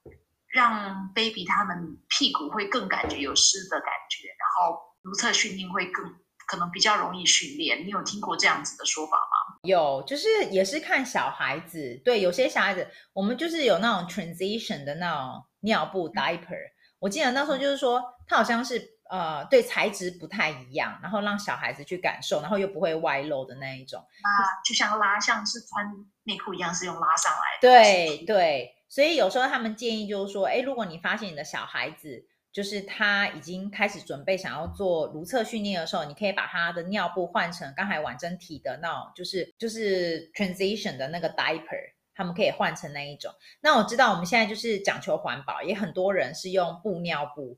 [0.46, 6.14] 让 baby 他们屁股会更感觉有湿的感觉，然后如厕训练会更
[6.48, 7.86] 可能比较容易训练。
[7.86, 9.58] 你有听过这样子的说法吗？
[9.62, 12.00] 有，就是也是看小孩子。
[12.02, 16.72] 对，有些小孩子，我们就是有那种 transition 的那种尿布 diaper。
[16.98, 24.00] 我记得那时候就是说，它好像是呃，对材质不太一样，然后让小孩子去感受，然后又不会外露的那一种。
[24.00, 24.28] 啊，
[24.64, 25.86] 就像拉，像是穿
[26.24, 27.68] 内裤一样，是用拉上来的。
[27.68, 28.74] 对对。
[28.90, 32.24] 所以有时候他们建议就是说，哎，如果你发现你的小孩子
[32.58, 43.32] 就是他已经开始准备想要做如厕训练的时候，你可以把他的尿布换成刚才婉珍提的那种，就是就是 transition 的那个 diaper，他们可以换成那一种。
[43.60, 47.56] 那我知道我们现在就是讲求环保，也很多人是用布尿布，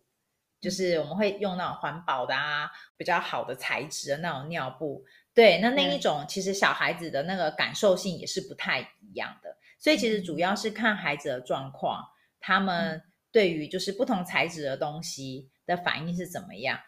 [0.61, 5.03] 就是我们会用那种环保的啊，比较好的材质的那种尿布。
[5.33, 9.57] 对，那那一种其实小孩子的那个感受性也是不太一样的。
[9.79, 12.05] 所以其实主要是看孩子的状况，
[12.39, 13.03] 他们
[13.33, 16.79] 对于就是不同材质的东西的反应是怎么样。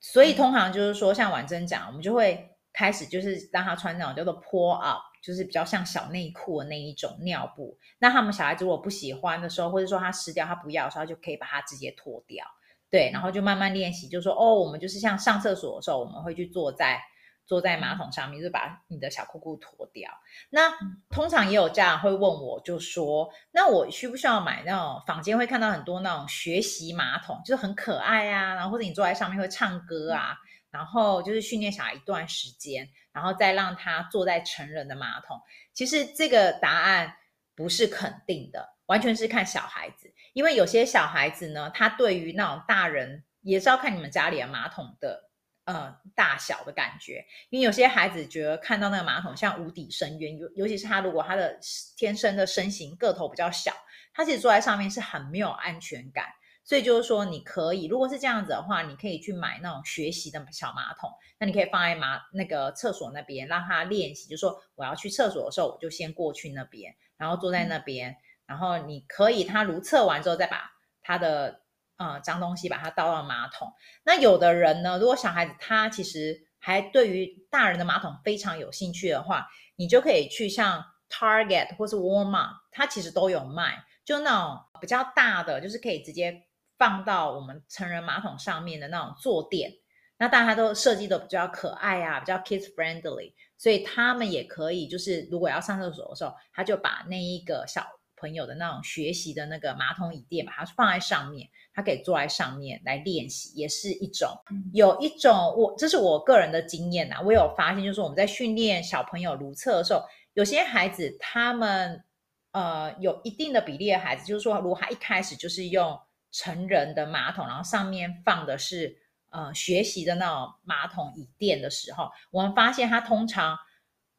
[0.00, 7.76] 所以通常就是说，像婉珍讲，我们就会开始就是让他穿那种叫做 pull up，就是比较像小内裤的那一种尿布。
[7.98, 12.44] 那他们小孩子如果不喜欢的时候，或者说他湿掉他不要的时候，就可以把它直接脱掉。
[12.90, 17.00] 对，然后就慢慢练习，就说哦，我们就是像上厕所的时候，我们会去坐在
[17.48, 20.08] 坐在马桶上面，就把你的小裤裤脱掉。
[20.50, 20.72] 那
[21.10, 30.36] 通常也有家长会问我，就说那我需不需要买那种坊间会看到很多那种学习马桶，就是很可爱啊，然后或者你坐在上面会唱歌啊。
[30.70, 35.40] 然后就是训练小孩一段时间，然后再让他坐在成人的马桶。
[35.72, 37.16] 其实这个答案
[37.56, 40.12] 不是肯定的，完全是看小孩子。
[40.34, 45.27] 因为有些小孩子呢，他对于那种大人也是要看你们家里的马桶的
[45.68, 47.24] 呃大小的感觉。
[47.50, 51.60] 因为有些孩子觉得看到那个马桶像无底深渊，尤尤其是他如果他的
[51.96, 53.72] 天生的身形个头比较小，
[54.14, 56.24] 他其实坐在上面是很没有安全感。
[56.64, 64.28] 所以就是说，你可以，如果是这样子的话，你可以去买那种学习的小马桶，那你可以放在马那个厕所那边，让他练习。
[64.28, 71.62] 就是说，我要去厕所的时候，我就先过去那边，然后坐在那边，然后你可以，他如厕完之后，再把他的
[71.98, 73.70] 呃脏东西把它倒到马桶。
[74.04, 86.44] 那有的人呢，如果小孩子他其实还对于大人的马桶非常有兴趣的话，你就可以去像 Target 或是 Walmart，它其实都有卖，就那种比较大的，就是可以直接。
[86.78, 89.68] 放到我们成人马桶上面的那种坐垫，
[90.16, 97.84] 那大家都设计的比较可爱啊，比较 kids friendly，所以他们也可以，就是如果要上厕所的时候，他就把那一个小
[98.20, 104.28] 朋友的那种学习的那个马桶椅垫，把它放在上面，他可以坐在上面来练习，也是一种。
[104.72, 110.02] 有一种我这是我个人的经验呐，我有发现，就是我们在训练小朋友如厕的时候，
[110.34, 112.04] 有些孩子他们
[112.52, 115.98] 呃有一定的比例的孩子，就是说如果他一开始就是用。
[116.30, 118.98] 成人的马桶，然后上面放的是
[119.30, 123.58] 呃学习的那种马桶椅垫的时候，我们发现他通常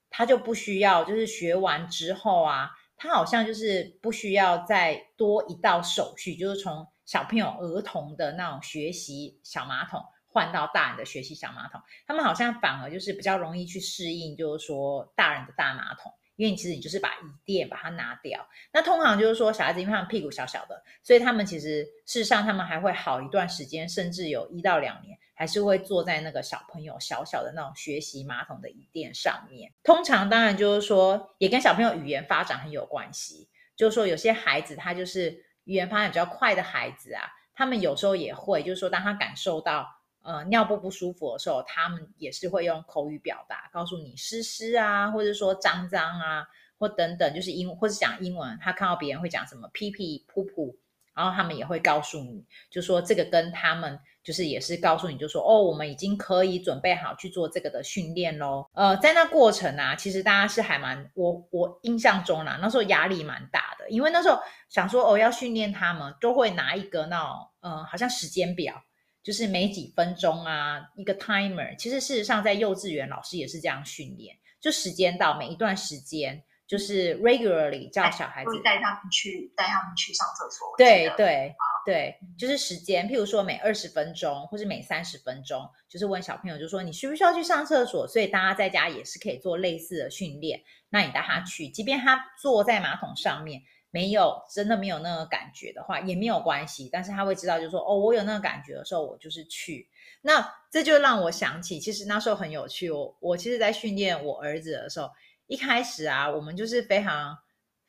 [0.09, 16.13] 他就不需要，就是学完之后啊，他好像就是不需要再多一道手续，就是从小朋友儿童的那种学习小马桶换到大人的学习小马桶，他们好像反而就是比较容易去适应，就是说大人的大马桶。
[16.35, 29.71] 因为其实你就是把椅垫把它拿掉，那通常就是说小孩子因为他们屁股小小的，所以他们其实事实上他们还会好一段时间，甚至有一到两年，还是会坐在那个小朋友小小的那种学习马桶的椅垫上面。
[29.81, 33.47] 通常当然就是说也跟小朋友语言发展很有关系，
[33.77, 35.31] 就是说有些孩子他就是
[35.63, 37.23] 语言发展比较快的孩子啊，
[37.55, 39.95] 他们有时候也会就是说当他感受到。
[40.21, 46.45] 呃，尿布不舒服的时候，他们也是会用口语表达，告诉你湿湿啊，或者说脏脏啊，
[46.77, 48.59] 或等等，就是英或者讲英文。
[48.61, 50.75] 他看到别人会讲什么屁屁、噗噗，
[51.19, 58.65] 然后他们也会告诉你，就说这个跟他们就是也是告诉你，就说哦，我们已经可以准备好去做这个的训练喽。
[58.73, 67.29] 呃，在那过程啊，其实大家是还蛮我我印象中啦，那时候压力蛮大的，因为那时候想说哦，要训练他们，都会拿一个那种
[67.59, 68.81] 呃，好像时间表。
[69.21, 71.75] 就是每几分钟啊，一个 timer。
[71.75, 80.67] 其实事实上，在幼稚园老师也是这样训练，就时间到每一段时间，就是 regularly 叫小孩子带他们去带他们去上厕所。
[80.77, 81.51] 对对
[81.83, 88.07] 对，就是时间，譬如说每二十分钟或是每三十分钟，就是问小朋友，就说你需不需要去上厕所？
[88.07, 90.61] 所以大家在家也是可以做类似的训练。
[90.89, 93.63] 那你带他去，即便他坐在马桶上面。
[93.91, 96.87] 没有，真的没有那个感觉的话，也没有关系。
[96.93, 99.89] 但是他会知道，就是说，哦，我有那个感觉的时候，我就是去。
[100.21, 102.91] 那这就让我想起，其实那时候很有趣。
[102.91, 105.09] 我我其实，在训练我儿子的时候，
[105.49, 107.37] 一开始啊，我们就是非常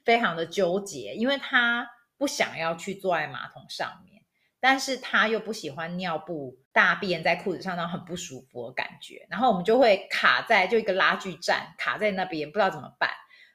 [0.05, 4.23] 非常的纠结，因为他不想要去坐在马桶上面，
[4.59, 9.27] 但是他又不喜欢尿布大便在裤子上，那种很不舒服的感觉。
[9.31, 13.11] 然后我们就会卡在就一个拉锯战，卡在那边，不知道怎么办。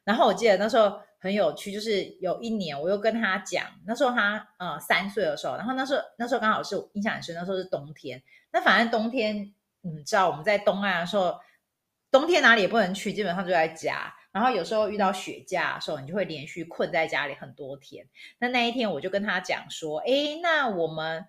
[0.05, 1.01] 然后我记得那时候。
[1.17, 8.21] 很有趣，就是有一年我又跟他讲，那时候他呃三岁的时候，然后那时候那时候刚好是印象很深，那时候是冬天。
[8.51, 11.39] 那反正冬天你知道我们在东岸的时候，
[12.15, 14.13] 冬天哪里也不能去，基本上就在家。
[14.31, 18.07] 然后有时候遇到雪假的时候，你就会连续困在家里很多天。
[18.39, 21.25] 那那一天我就跟他讲说，哎，那我们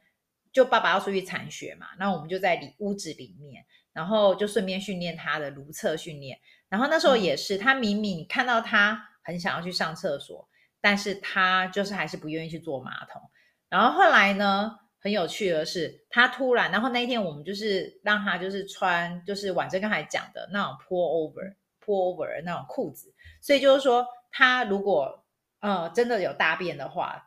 [0.53, 6.39] 就爸爸要出去铲雪嘛，那我们就在里屋子里面，然后就顺便训练他的如厕训练。
[6.69, 9.11] 然后那时候也是，他明明你看到他。
[9.27, 10.49] 很想要去上厕所，
[10.81, 13.21] 但是他就是还是不愿意去坐马桶。
[13.69, 23.15] 然后后来呢，很有趣的是，他突然，然后那一天我们就是让他就是穿，就是婉珍刚才讲的那种 pull over pull over 那种裤子。
[23.41, 25.25] 所以就是说，他如果
[25.61, 27.25] 呃真的有大便的话，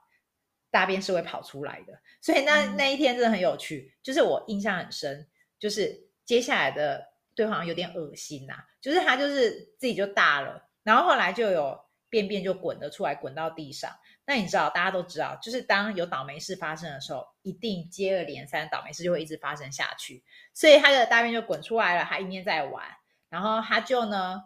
[0.69, 1.97] 大便是会跑出来的。
[2.19, 5.25] 所以那那一天真的很有趣，就是我印象很深，
[5.57, 7.07] 就是接下来的。
[7.35, 13.89] 对话有点恶心呐、啊，就是他就是自己就大了，然后后来就有便便就滚了出来，滚到地上。
[14.29, 20.23] 那你知道，大家都知道，就是当有倒霉事发生的时候，一定接二连三倒霉事就会一直发生下去。
[20.53, 22.85] 所以他的大便就滚出来了，他一面在玩，
[23.27, 24.39] 然后他就呢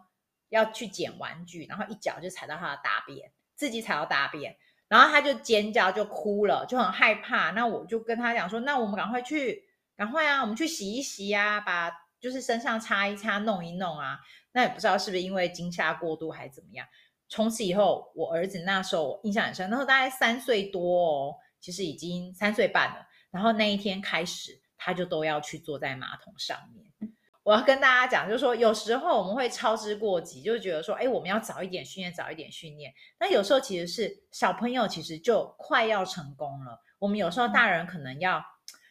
[0.48, 4.56] 要去捡玩具，然后一脚就踩到他的大便，自己踩到大便，
[4.88, 7.50] 然后他就尖叫就哭了，就很害怕。
[7.50, 9.64] 那我就跟他讲说，那我们赶快去，
[9.98, 14.18] 赶快啊，我们去洗一洗啊，把就是身上擦一擦，弄一弄啊。
[14.52, 16.86] 那也不知道是不是因为惊吓过度还是怎么样。
[17.28, 23.06] 从此以后，我儿子那时候我印象很深，那时候大概三岁多哦，其实已经三岁半了。
[23.30, 27.10] 然后那一天开始，他就都要去坐在马桶上面。
[27.42, 32.92] 我要跟大家讲，就是说有时候我们会操之过急，就觉得说，哎，我们要早一点训练，早一点训练。
[33.20, 38.42] 那有时候其实是小朋友其实就快要成功了，我们有时候大人可能要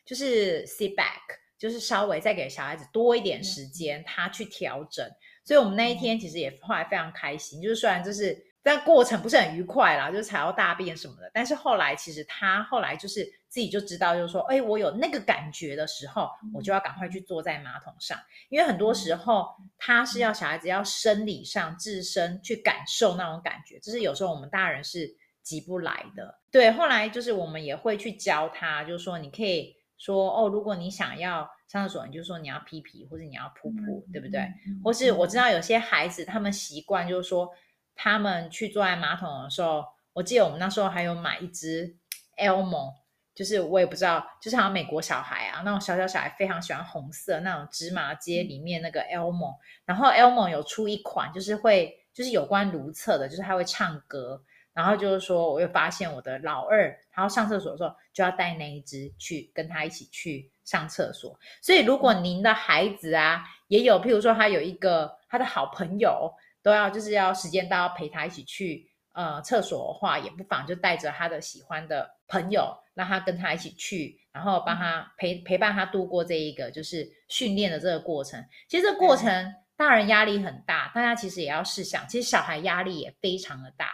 [0.05, 1.21] 就是 sit back，
[1.57, 5.09] 就是稍微再给小孩子多一点时间，他去调整。
[5.43, 18.17] 所以我们那一天其实也后来非常开心，就是虽然就是但过程不是很愉快啦，就是踩到大便什么的，但是后来其实他后来就是自己就知道，就是说，哎，我有那个感觉的时候，我就要赶快去坐在马桶上，
[18.47, 26.39] 因为很多时候他是要小孩子要生理上自身去感受那种感觉，就是有时候我们大人是急不来的。
[26.49, 31.49] 对，后来就是我们也会去教他，就是说你可以说哦，如果你想要。
[31.73, 34.47] 上厕所，你就说你要屁屁，或者你要噗噗，对不对？
[34.83, 37.49] 或是我知道有些孩子他们习惯，就是说
[37.95, 41.97] 他们去坐在马桶的时候，我记得我们那时候还有买一只
[42.37, 42.93] Elmo，
[43.33, 54.43] 就是我也不知道，就是好像美国小孩啊，那种小小小孩非常喜欢红色那种芝麻街里面那个 Elmo，然后 Elmo 有出一款就是会就是有关如厕的，就是他会唱歌。
[54.73, 61.37] 然后就是说，我又发现我的老二，他要上厕所的时候，就要带那一只去跟他一起去上厕所。
[61.61, 78.43] 所以，如果您的孩子啊，也有譬如说他有一个他的好朋友，都要就是要时间到要陪他一起去呃厕所的话，也不妨就带着他的喜欢的朋友，让他跟他一起去，然后帮他陪陪伴他度过这一个就是训练的这个过程。
[78.67, 83.91] 其实这个过程大人压力很大，大家其实也要试想，其实小孩压力也非常的大。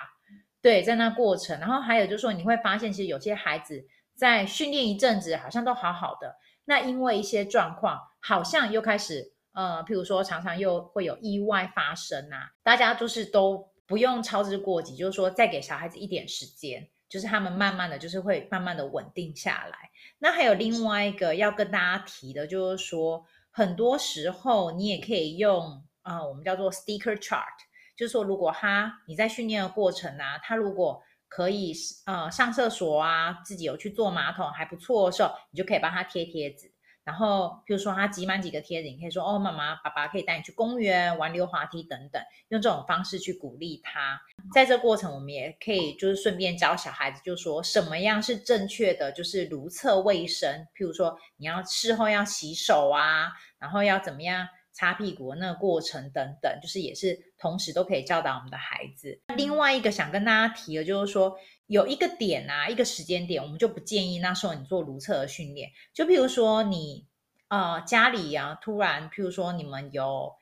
[0.61, 3.81] 对，在那过程，然后还有就是说，你会发现，其实有些孩子
[4.13, 6.35] 在训练一阵子，好像都好好的，
[6.69, 12.51] 那因为一些状况，好像又开始，呃，譬如说，常常又会有意外发生啊。
[12.61, 19.89] 大家就是都不用操之过急，就是说，再给小孩子一点时间，就是他们慢慢的就是会慢慢的稳定下来。
[20.19, 27.45] 那还有另外一个要跟大家提的，就是说，很多时候你也可以用，呃，我们叫做 sticker chart。
[27.97, 31.73] 就是说，如果他你在训练的过程啊，他如果可以
[32.05, 36.73] 呃上厕所啊，自己有去坐马桶还不错的时候，你就可以帮他贴贴纸。
[37.05, 44.21] 然后，比如说他挤满几个贴纸，你可以说哦，妈妈、爸爸可以带你去公园玩溜滑梯等等，用这种方式去鼓励他。
[44.53, 50.67] 在这过程，我们也可以就是顺便教小孩子，就说什么样是正确的，就是如厕卫生。
[50.75, 54.47] 譬如说，你要事后要洗手啊，然后要怎么样？
[54.79, 59.19] 擦屁股那个过程等等，就是也是同时都可以教导我们的孩子。
[59.35, 65.69] 另外一个想跟大家提的，就是说有一个点啊，一个时间点，我们就不建议那时候你做如厕的训练。
[65.93, 67.05] 就譬如说你
[67.49, 70.33] 呃家里、啊，突然譬如说你们有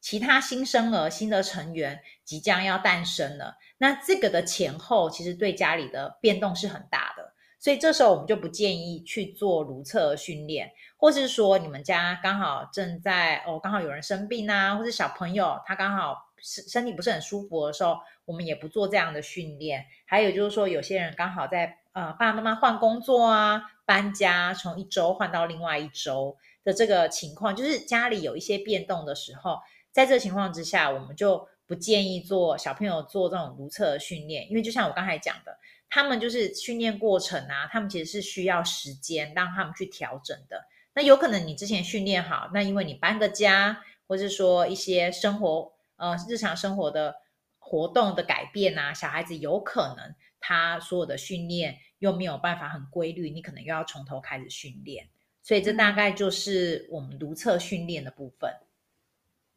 [0.00, 7.30] 其他新生儿、新的成员即将要诞生了，那这个的前后其实对家里的变动是很大的。
[7.58, 10.68] 所以这时候我们就不建议去做如厕训练，
[11.02, 19.84] 或是说你们家刚好正在哦，刚好有人生病啊，或是小朋友他刚好身身体不是很舒服的时候，我们也不做这样的训练。
[20.06, 29.58] 还有就是说，有些人刚好在呃爸爸妈妈换工作啊、搬家，从一周换到另外一周的这个情况，就是家里有一些变动的时候，
[29.90, 35.58] 在这情况之下，我们就不建议做小朋友做这种如厕的训练，因为就像我刚才讲的。
[35.94, 40.64] 他们就是训练过程啊，他们其实是需要时间让他们去调整的。
[40.94, 47.14] 那有可能你之前训练好，那因为你搬个家，或是说一些生活呃日常生活的
[47.58, 55.08] 活动的改变啊，小孩子有可能他所有的训练又没有办法很规律，你可能又要从头开始训练。
[55.42, 58.52] 所以这大概就是我们如厕训练的部分。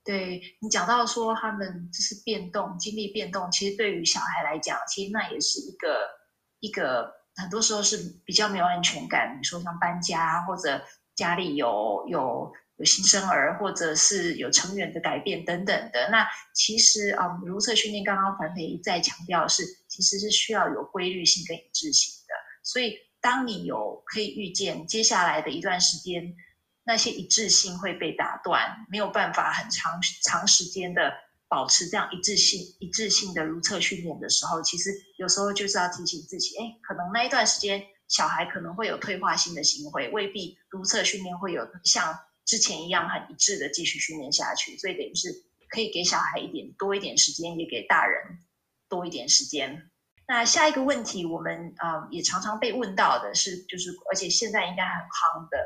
[0.03, 6.15] 对，你讲到说他们就是变动，经历变动，其实对于小孩来讲，其实那也是一个。
[6.61, 10.83] 一个很多时候是比较没有安全感，你说像搬家或者
[11.15, 16.09] 家里有有有新生儿，或者是有成员的改变等等的。
[16.11, 22.33] 那其实啊，如厕训练刚刚环培一再强调是，其实是需要有规律性跟一致性的。
[22.63, 26.35] 所以当你有可以预见接下来的一段时间，
[26.83, 31.13] 那些一致性会被打断，没有办法很长长时间的
[31.47, 45.29] 保持这样一致性一致性的如厕训练的时候，其实有时候就是要提醒自己，哎，可能那一段时间小孩可能会有退化性的行为，未必如厕训练会有像之前一样很一致的继续训练下去，所以等于是
[45.69, 48.39] 可以给小孩一点多一点时间，也给大人
[48.87, 49.89] 多一点时间。
[50.27, 55.57] 那下一个问题，我们啊、也常常被问到的是，就是而且现在应该很夯的。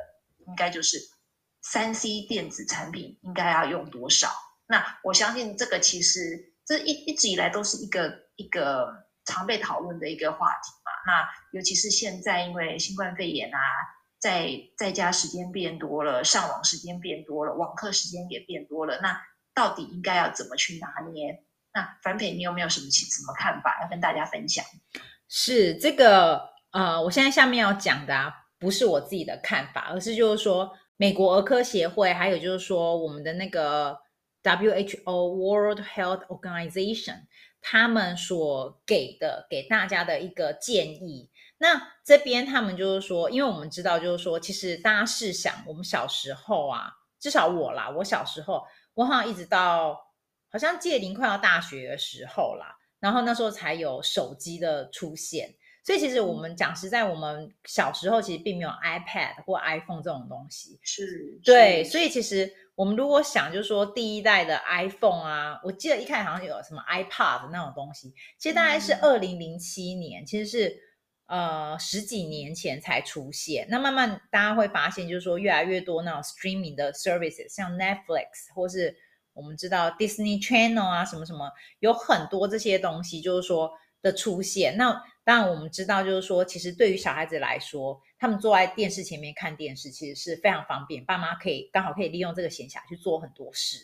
[0.48, 0.98] 应该就是
[1.62, 4.34] 三 C 电子产品应该要用多少？
[4.66, 10.92] 那我相信这个其实这一一直以来都是一个一个常被讨论的一个话题嘛。
[11.06, 13.60] 那尤其是现在因为新冠肺炎啊，
[14.20, 19.00] 在在家时间变多了，上网时间变多了，网课时间也变多了。
[19.02, 19.22] 那
[19.54, 21.44] 到底应该要怎么去拿捏？
[21.74, 24.66] 那樊培，你有没有什么什么看法要跟大家分享？
[25.30, 28.34] 是这个呃，我现在下面要讲的啊。
[28.62, 33.98] 不是我自己的看法，而是就是说，美国儿科协会，还有就是说，我们的那个
[34.44, 37.22] WHO World Health Organization，
[37.62, 41.30] 他们所给的给大家的一个建议。
[41.57, 46.89] 那这边他们就是说，因为我们知道，就是说，其实大家试想，我们小时候啊，
[47.20, 49.99] 至少我啦，我小时候，我好像一直到
[50.49, 55.53] 好像届龄快要大学的时候啦，然后那时候才有手机的出现。
[55.84, 60.80] 所以其实我们讲实在，我们小时候其实并没有 iPad 或 iPhone 这种东西。
[60.84, 61.84] 是，对。
[61.84, 70.80] 所以其实我们如果想，就是说第一代的 iPhone 啊，我记得一开始好像有什么 iPad 那种东西，其实大概是二零零七年，其实是
[71.26, 73.68] 呃十几年前才出现。
[73.70, 78.96] 那慢慢大家会发现，就是说越来越多那种 streaming 的 services，像 Netflix 或是
[79.34, 84.76] 我们知道 Disney Channel 啊，什么什么，有很多这些东西，就是说的出现。
[84.78, 84.91] 那
[85.24, 91.06] 当然，我们知道，就是说，其实对于小孩子来说，他们坐在电视前面看电视，其实是非常方便。
[91.06, 93.78] 爸妈可以刚好可以利用这个闲暇去做很多事。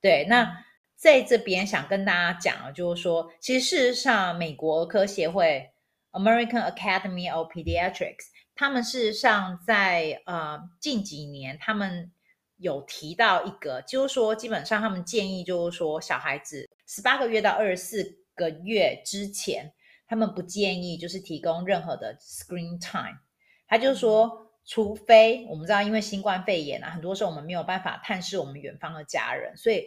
[0.00, 0.64] 对，那
[0.96, 5.70] 在这边想跟大家讲啊，就是说，其实事实上，美国儿科协会
[6.10, 12.10] （American Academy of Pediatrics） 他们事实上在呃近几年，他们
[12.56, 19.74] 有提到一个，就是说，基本上他们建议就是说，小孩子十八个月到二十四个月之前。
[20.10, 23.18] 他们不建议就是提供任何的 screen time，
[23.66, 29.84] 他就说，除非我们知道，因为新冠肺炎啊，很多时候我们没有办法探视我们远方的家人，所以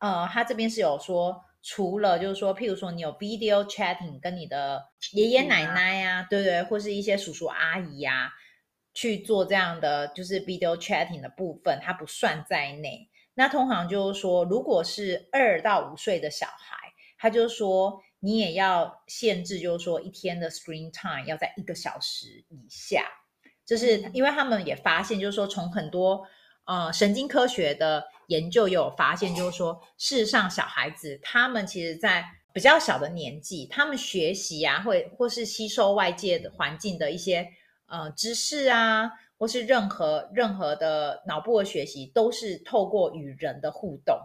[0.00, 4.84] 呃，他这边是有说，除了就是说，譬如说你有 video chatting 跟你的
[5.14, 6.62] 爷爷奶奶呀、啊，对不对？
[6.64, 8.32] 或是一些叔叔阿姨呀、啊，
[8.92, 13.08] 去做这样的就是 video chatting 的部分，它不算在内。
[13.32, 16.83] 那通常就是说，如果是二到五岁的小孩，
[17.24, 17.98] 他就说。
[18.26, 23.04] 你也要限制，就是说一天的 screen time 要在一个小时以下，
[23.66, 26.26] 就是因为他们也发现，就是说从很多
[26.64, 37.46] 呃神经科学的研究也有发现，就是说事实上小孩子他们其实在比较小的年纪，他们学习啊，或或是吸收外界的环境的一些
[37.84, 44.18] 呃知识啊，或是任何任何的脑部的学习，都是透过与人的互动，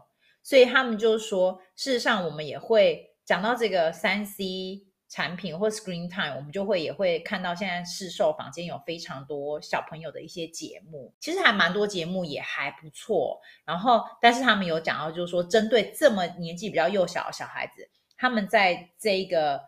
[0.44, 3.06] 所以他们就是说，事实上我们也会。
[3.26, 13.40] 讲到这个三 C 产品或 Screen Time，我们就会也会看到现在市售坊间有非常多小朋友的一些节目，其实还蛮多节目也还不错。
[13.66, 17.88] 然后，但是他们有讲到，就是说针对这么年纪比较幼小的小孩子，
[18.18, 19.62] 他们在这个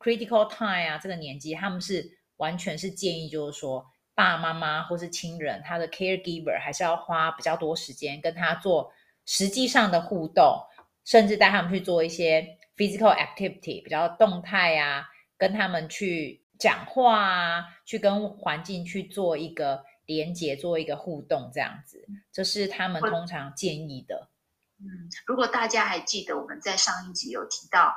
[0.00, 3.86] Critical Time 啊这个年纪，他们是完全是建议，就是说
[4.16, 8.92] 爸爸妈妈或是亲人，他的 Caregiver 还是要花比较多时间跟他做
[9.30, 10.58] 实际上的互动，
[11.04, 12.56] 甚至带他们去做一些。
[12.80, 15.04] Physical activity 比较动态啊，
[15.36, 24.30] 跟他们去讲话啊，去跟环境去做一个连接，做一个互动，这样子，这是他们通常建议的。
[24.78, 27.94] 嗯，如果大家还记得我们在上一集有提到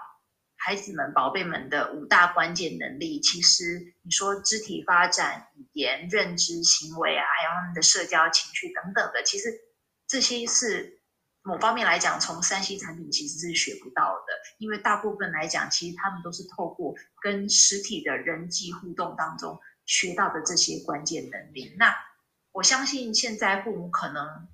[0.58, 9.48] 孩子们、宝贝们的五大关键能力，其实你说肢体发展、语言、认知、行为啊，还有他们的社交、情绪等等的，其实
[10.06, 11.00] 这些是。
[11.46, 21.76] 某方面来讲，从 3C 产品其实是学不到的，因为大部分来讲，其实他们都是透过跟实体的人际互动当中学到的这些关键能力。
[21.78, 21.94] 那
[22.54, 24.48] 我相信现在父母可能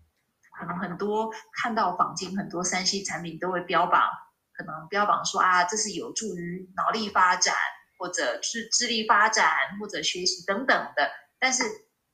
[0.58, 4.10] 可能很多看到坊间很多 3C 产品都会标榜，
[4.52, 7.56] 可能标榜说啊，这是有助于脑力发展，
[8.00, 11.12] 或者是智力发展，或者学习等等的。
[11.38, 11.64] 但是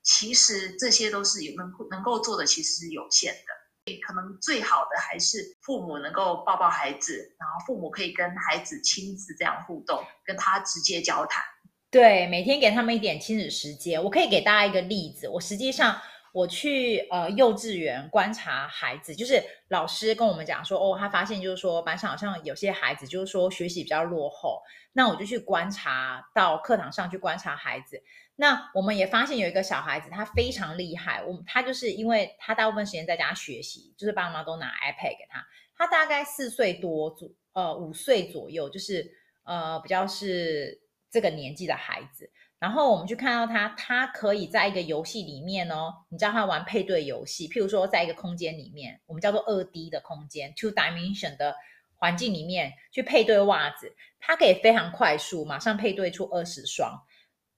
[0.03, 3.54] 其实这些都是有能能够做的，其实是有限的。
[3.93, 11.43] 可能最好的还是父母能够抱抱孩子，然后父母可以跟孩子亲自这样互动，跟他直接交谈。
[11.91, 14.03] 对，每天给他们一点亲子时间。
[14.03, 16.01] 我可以给大家一个例子，我实际上
[16.35, 24.61] 我去呃幼稚园观察孩子，就是老师跟我们讲说，哦，他发现就是说班上好像有些孩子就是说学习比较落后，
[24.91, 28.03] 那我就去观察到课堂上去观察孩子。
[28.35, 31.23] 那我们也发现有一个小孩子，他非常厉害。
[31.23, 35.41] 我们他就是因为他大部分时间在家学习，就是爸妈都拿 iPad 给他。
[35.77, 39.09] 他大概四岁多左，呃，五岁左右，就是
[39.45, 42.29] 呃，比较是这个年纪的孩子。
[42.59, 51.55] 然后我们去看到他，他可以在一个游戏里面哦，你知道他玩配对游戏，譬如说在一个空间里面，我们叫做二 D 的空间 （two dimension） 的
[51.95, 57.03] 环境里面去配对袜子，他可以非常快速，马上配对出二十双。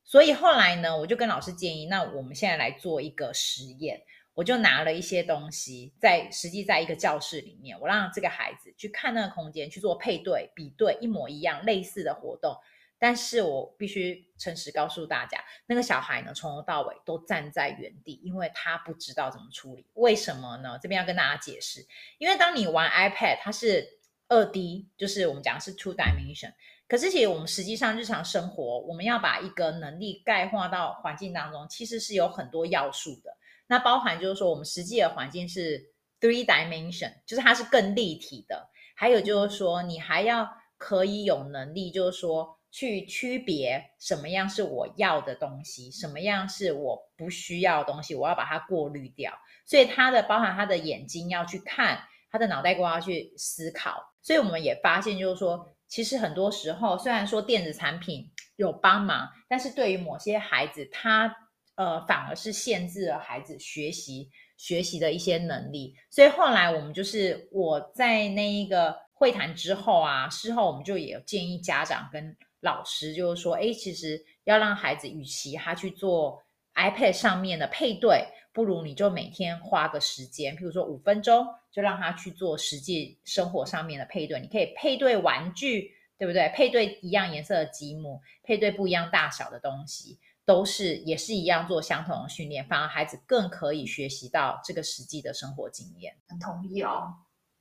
[0.03, 4.01] 所以后来呢，我就跟老师建议，那我们现在来做一个实验。
[4.33, 12.55] 我就拿了一些东西，在实际在一个教室里面，我让这个孩子去看那个空间，去做配对、比对，一模一样、类似的活动。
[12.99, 19.85] 但是我必须诚实告诉大家，那个小孩呢，从头到尾都站在原地，因为他不知道怎么处理。
[19.93, 20.79] 为什么呢？
[20.81, 21.85] 这边要跟大家解释，
[22.17, 26.53] 因为当你玩 iPad，它是二 D，就是我们讲是 two dimension。
[26.87, 33.37] 可是，其实我们实际上日常生活，我们要把一个能力概括到环境当中，其实是有很多要素的。
[33.67, 35.91] 那包含就是说，我们实际的环境是
[36.21, 38.69] three dimension，就是它是更立体的。
[38.95, 49.33] 还有就是说，你还要可以有能力，就是说去区别什么样是我要的东西，什么样是我不需要的东西，我要把它过滤掉。
[49.65, 51.99] 所以，它的包含他的眼睛要去看，
[52.31, 54.13] 他的脑袋瓜要去思考。
[54.21, 55.73] 所以，我们也发现就是说。
[55.89, 61.33] 其实很多时候，虽然说电子产品有帮忙，但是对于某些孩子，他
[61.75, 65.95] 呃反而是限制了孩子学习学习的一些能力。
[66.09, 72.35] 所以后来我们就是我在那一个会谈之后啊，事后我们就也建议家长跟
[72.67, 76.43] 老师，就是说，哎，其实要让孩子与其他去做
[76.75, 78.27] iPad 上面的配对。
[78.51, 84.41] 不如你就每天花个时间，譬如说五分钟，就让他去做实际生活上面的配对。
[84.41, 86.51] 你可以配对玩具，对不对？
[86.55, 96.15] 配对一样颜色的积木，配对不一样大小的东西，都是也是一样做相同的训练，反而孩子更可以学习到这个实际的生活经验。
[96.27, 97.13] 很同意哦。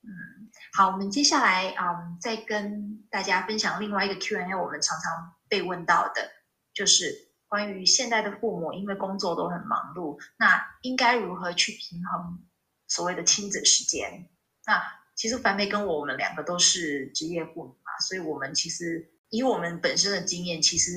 [0.06, 6.30] 嗯，好，我们接下来嗯，再跟大家分享另外一个 Q&A，我们常常被问到的
[6.72, 7.26] 就是。
[7.48, 12.44] 关于现在的父母，因为工作都很忙碌，那应该如何去平衡
[12.88, 14.28] 所谓的亲子时间？
[14.66, 14.82] 那
[15.14, 20.90] 其实凡梅跟我，我们两个都是职业父母嘛，所以我们其实以我们本身的经验，其实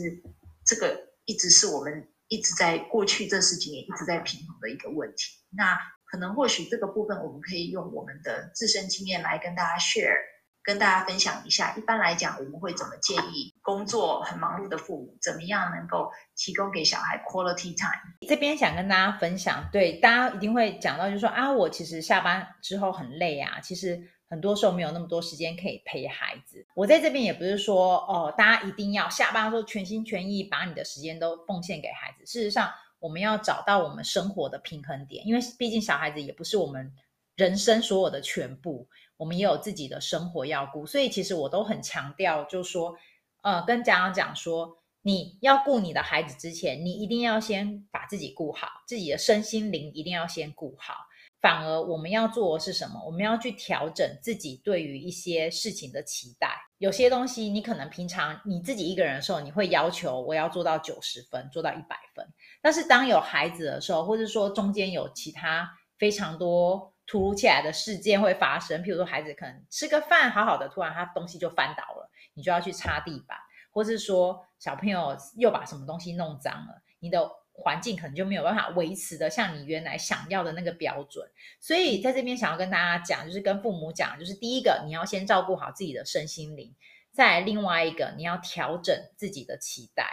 [0.65, 5.37] 这个一直是我们一直在过去这十几年一直在平衡的一个问题。
[5.51, 5.77] 那
[6.09, 10.17] 可能或许这个部分，我们可以用我们的自身经验来跟大家 share。
[10.61, 18.27] 跟大家分享一下，一般来讲，我们会怎么建议工作很忙碌的父母，怎么样能够提供给小孩 quality time？
[18.27, 23.99] 这边想跟大家分享，对，大家一定会讲到，就是说啊，我其实下班之后很累啊，其实
[24.29, 26.63] 很多时候没有那么多时间可以陪孩子。
[26.75, 32.25] 我在这边也不是说哦，大家一定要下班的时候全心全意把你的时间都奉献给孩子。
[32.27, 32.69] 事实上，
[32.99, 36.93] 我们要找到我们生活的平衡点，因为毕竟小孩子也不是我们
[37.35, 38.87] 人生所有的全部。
[39.17, 42.95] 我们也有自己的生活要顾，所以其实我都很强调，就是说，
[43.41, 50.93] 呃，跟家长讲说，你要顾你的孩子之前，你一定要先把自己顾好，自己的身心灵一定要先顾好。
[51.41, 53.01] 反而我们要做的是什么？
[53.05, 56.57] 我们要去调整自己对于一些事情的期待。
[56.77, 62.25] 有些东西你可能平常你自己一个人的时候，你会要求我要做到九十分，做到一百分。
[62.61, 66.93] 但是当有孩子的时候，或者说中间有其他非常多。
[67.11, 73.35] 突如其来的事件会发生，譬如说孩子可能吃个饭好好的，突然他东西就翻倒了，你就要去擦地板，
[73.71, 81.27] 或是说小朋友又把什么东西弄脏了，你的环境可能就没有办法维持的像你原来想要的那个标准。
[81.59, 86.75] 所以在这边想要跟大家讲，就是跟父母讲，就是第一个你要先照顾好自己的身心灵，
[87.11, 90.05] 再另外一个你要调整自己的期待，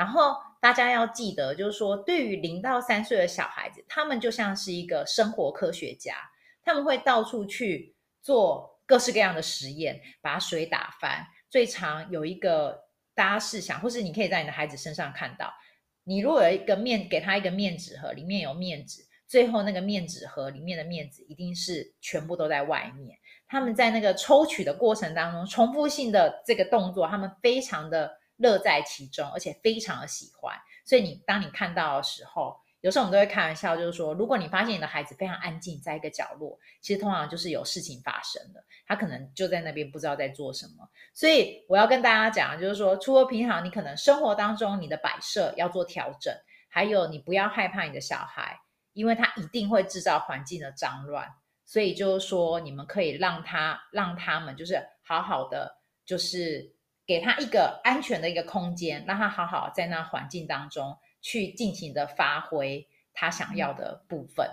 [0.00, 6.14] 然后大家要记得，就是说对于零到三岁的小孩子，他们就像是一个生活科学家。
[6.62, 11.26] 他们会到处去做各式各样的实验，把水打翻。
[11.50, 12.82] 最常有一个
[13.14, 15.52] 大家试想，或是你可以在你的孩子身上看到，
[16.04, 23.18] 你如果有一个面，给他一个面纸盒，里面有面纸，最后那个面纸盒里面的面纸一定是全部都在外面。
[23.46, 28.10] 他们在那个抽取的过程当中，重复性的这个动作，他们非常的
[28.40, 30.56] 乐在其中，而且非常的喜欢。
[30.84, 40.88] 所以你当你看到的时候，有时候我们都会开玩笑，就是说，如果你发现你的孩子非常安静，在一个角落，其实通常就是有事情发生了，他可能就在那边不知道在做什么。
[41.12, 46.34] 所以我要跟大家讲，就是说，除了平常你可能生活当中你的摆设要做调整，
[46.68, 48.58] 还有你不要害怕你的小孩，
[48.94, 51.28] 因为他一定会制造环境的脏乱，
[51.66, 55.76] 所以就是说，你们可以让他让他们就是好好的，
[56.06, 56.72] 就是
[57.10, 64.48] 给他一个安全的一个空间，让他好好在那环境当中去尽情的发挥他想要的部分。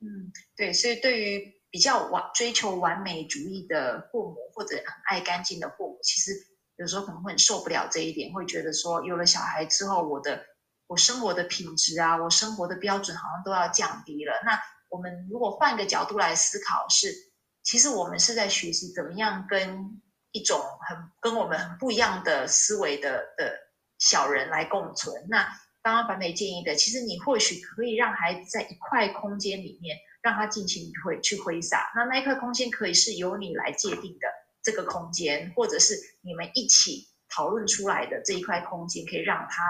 [0.00, 6.32] 嗯，对，所以对于比较完追求完美主义的父母，或者很爱干净的父母，其实
[6.76, 10.42] 有时候可能会很受不了这一点，会觉得说，有了小孩之后，我的。
[10.88, 14.40] 我生活的品质啊，我生活的标准好像都要降低了。
[14.44, 14.56] 那
[14.88, 17.18] 我们如果换个角度来思考是，是
[17.64, 20.00] 其实我们是在学习怎么样跟
[20.36, 23.58] 一种很跟我们很不一样的思维的的
[23.98, 25.26] 小人来共存。
[25.28, 25.48] 那
[25.82, 31.90] 刚刚凡美建议的，其实你或许可以让孩子在一块空间里面，让他尽情挥去挥洒。
[31.94, 34.28] 那那一块空间可以是由你来界定的
[34.62, 39.62] 这个空间，或者是你们一起讨论出来的这一块空间，可以让他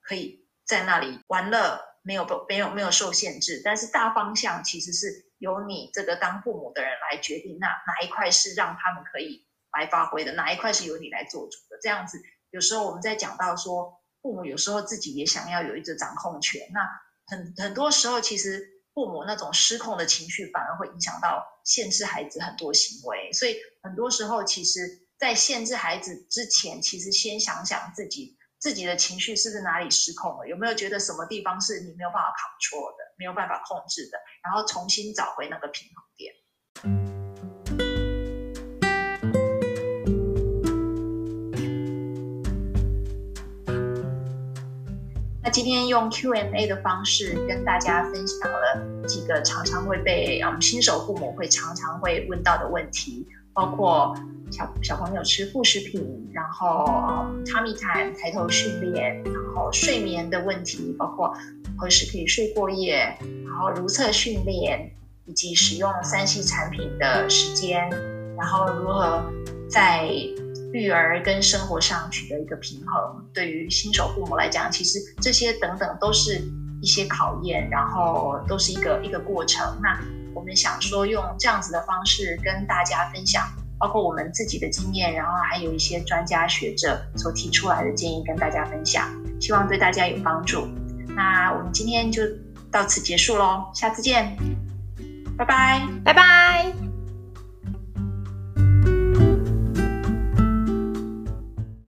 [0.00, 0.40] 可以。
[0.64, 5.08] 在那里玩乐，没有不没有没有受限制，但是大方向其实是
[5.38, 11.78] 由你这个当父母的人来决定，那哪一块是让他们可以来发挥的，哪一块是由你来做主的。
[11.82, 12.20] 这样子，
[12.50, 16.80] 有时候我们在讲到说，父母有时候自己也想要有一个掌控权，那
[17.26, 28.36] 很很多时候其实父母那种失控的情绪反而会影响到限制孩子很多行为，所以很多时候其实，在限制孩子之前，其实先想想自己。
[28.62, 30.46] 自己的情绪是不是哪里失控了？
[30.46, 34.16] 有没有觉得什么地方是你没有办法考错的，没有办法控制的？
[34.40, 37.21] 然后重新找回那个平衡点。
[45.52, 54.16] 今天用 Q&A 的方式跟大家分享了几个常常会被嗯新手父母会常常会问到的问题，包括。
[54.50, 61.34] 小小朋友吃副食品，然后嗯，tummy time 抬头训练，然后睡眠的问题，包括
[61.78, 64.92] 何时可以睡过夜，然后如厕训练，
[65.24, 67.88] 以及使用 3C 产品的时间，
[68.36, 69.24] 然后如何
[69.70, 70.06] 在
[70.72, 73.24] 育儿跟生活上取得一个平衡。
[73.32, 76.40] 对于新手父母来讲，其实这些等等都是
[76.80, 79.78] 一些考验，然后都是一个一个过程。
[79.82, 79.98] 那
[80.34, 83.46] 我们想说，用这样子的方式跟大家分享。
[83.78, 89.10] 包括我们自己的经验，然后还有一些专家学者所提出来的建议跟大家分享，
[89.40, 90.68] 希望对大家有帮助。
[91.08, 92.22] 那我们今天就
[92.70, 94.36] 到此结束喽，下次见，
[95.36, 96.81] 拜拜，拜拜。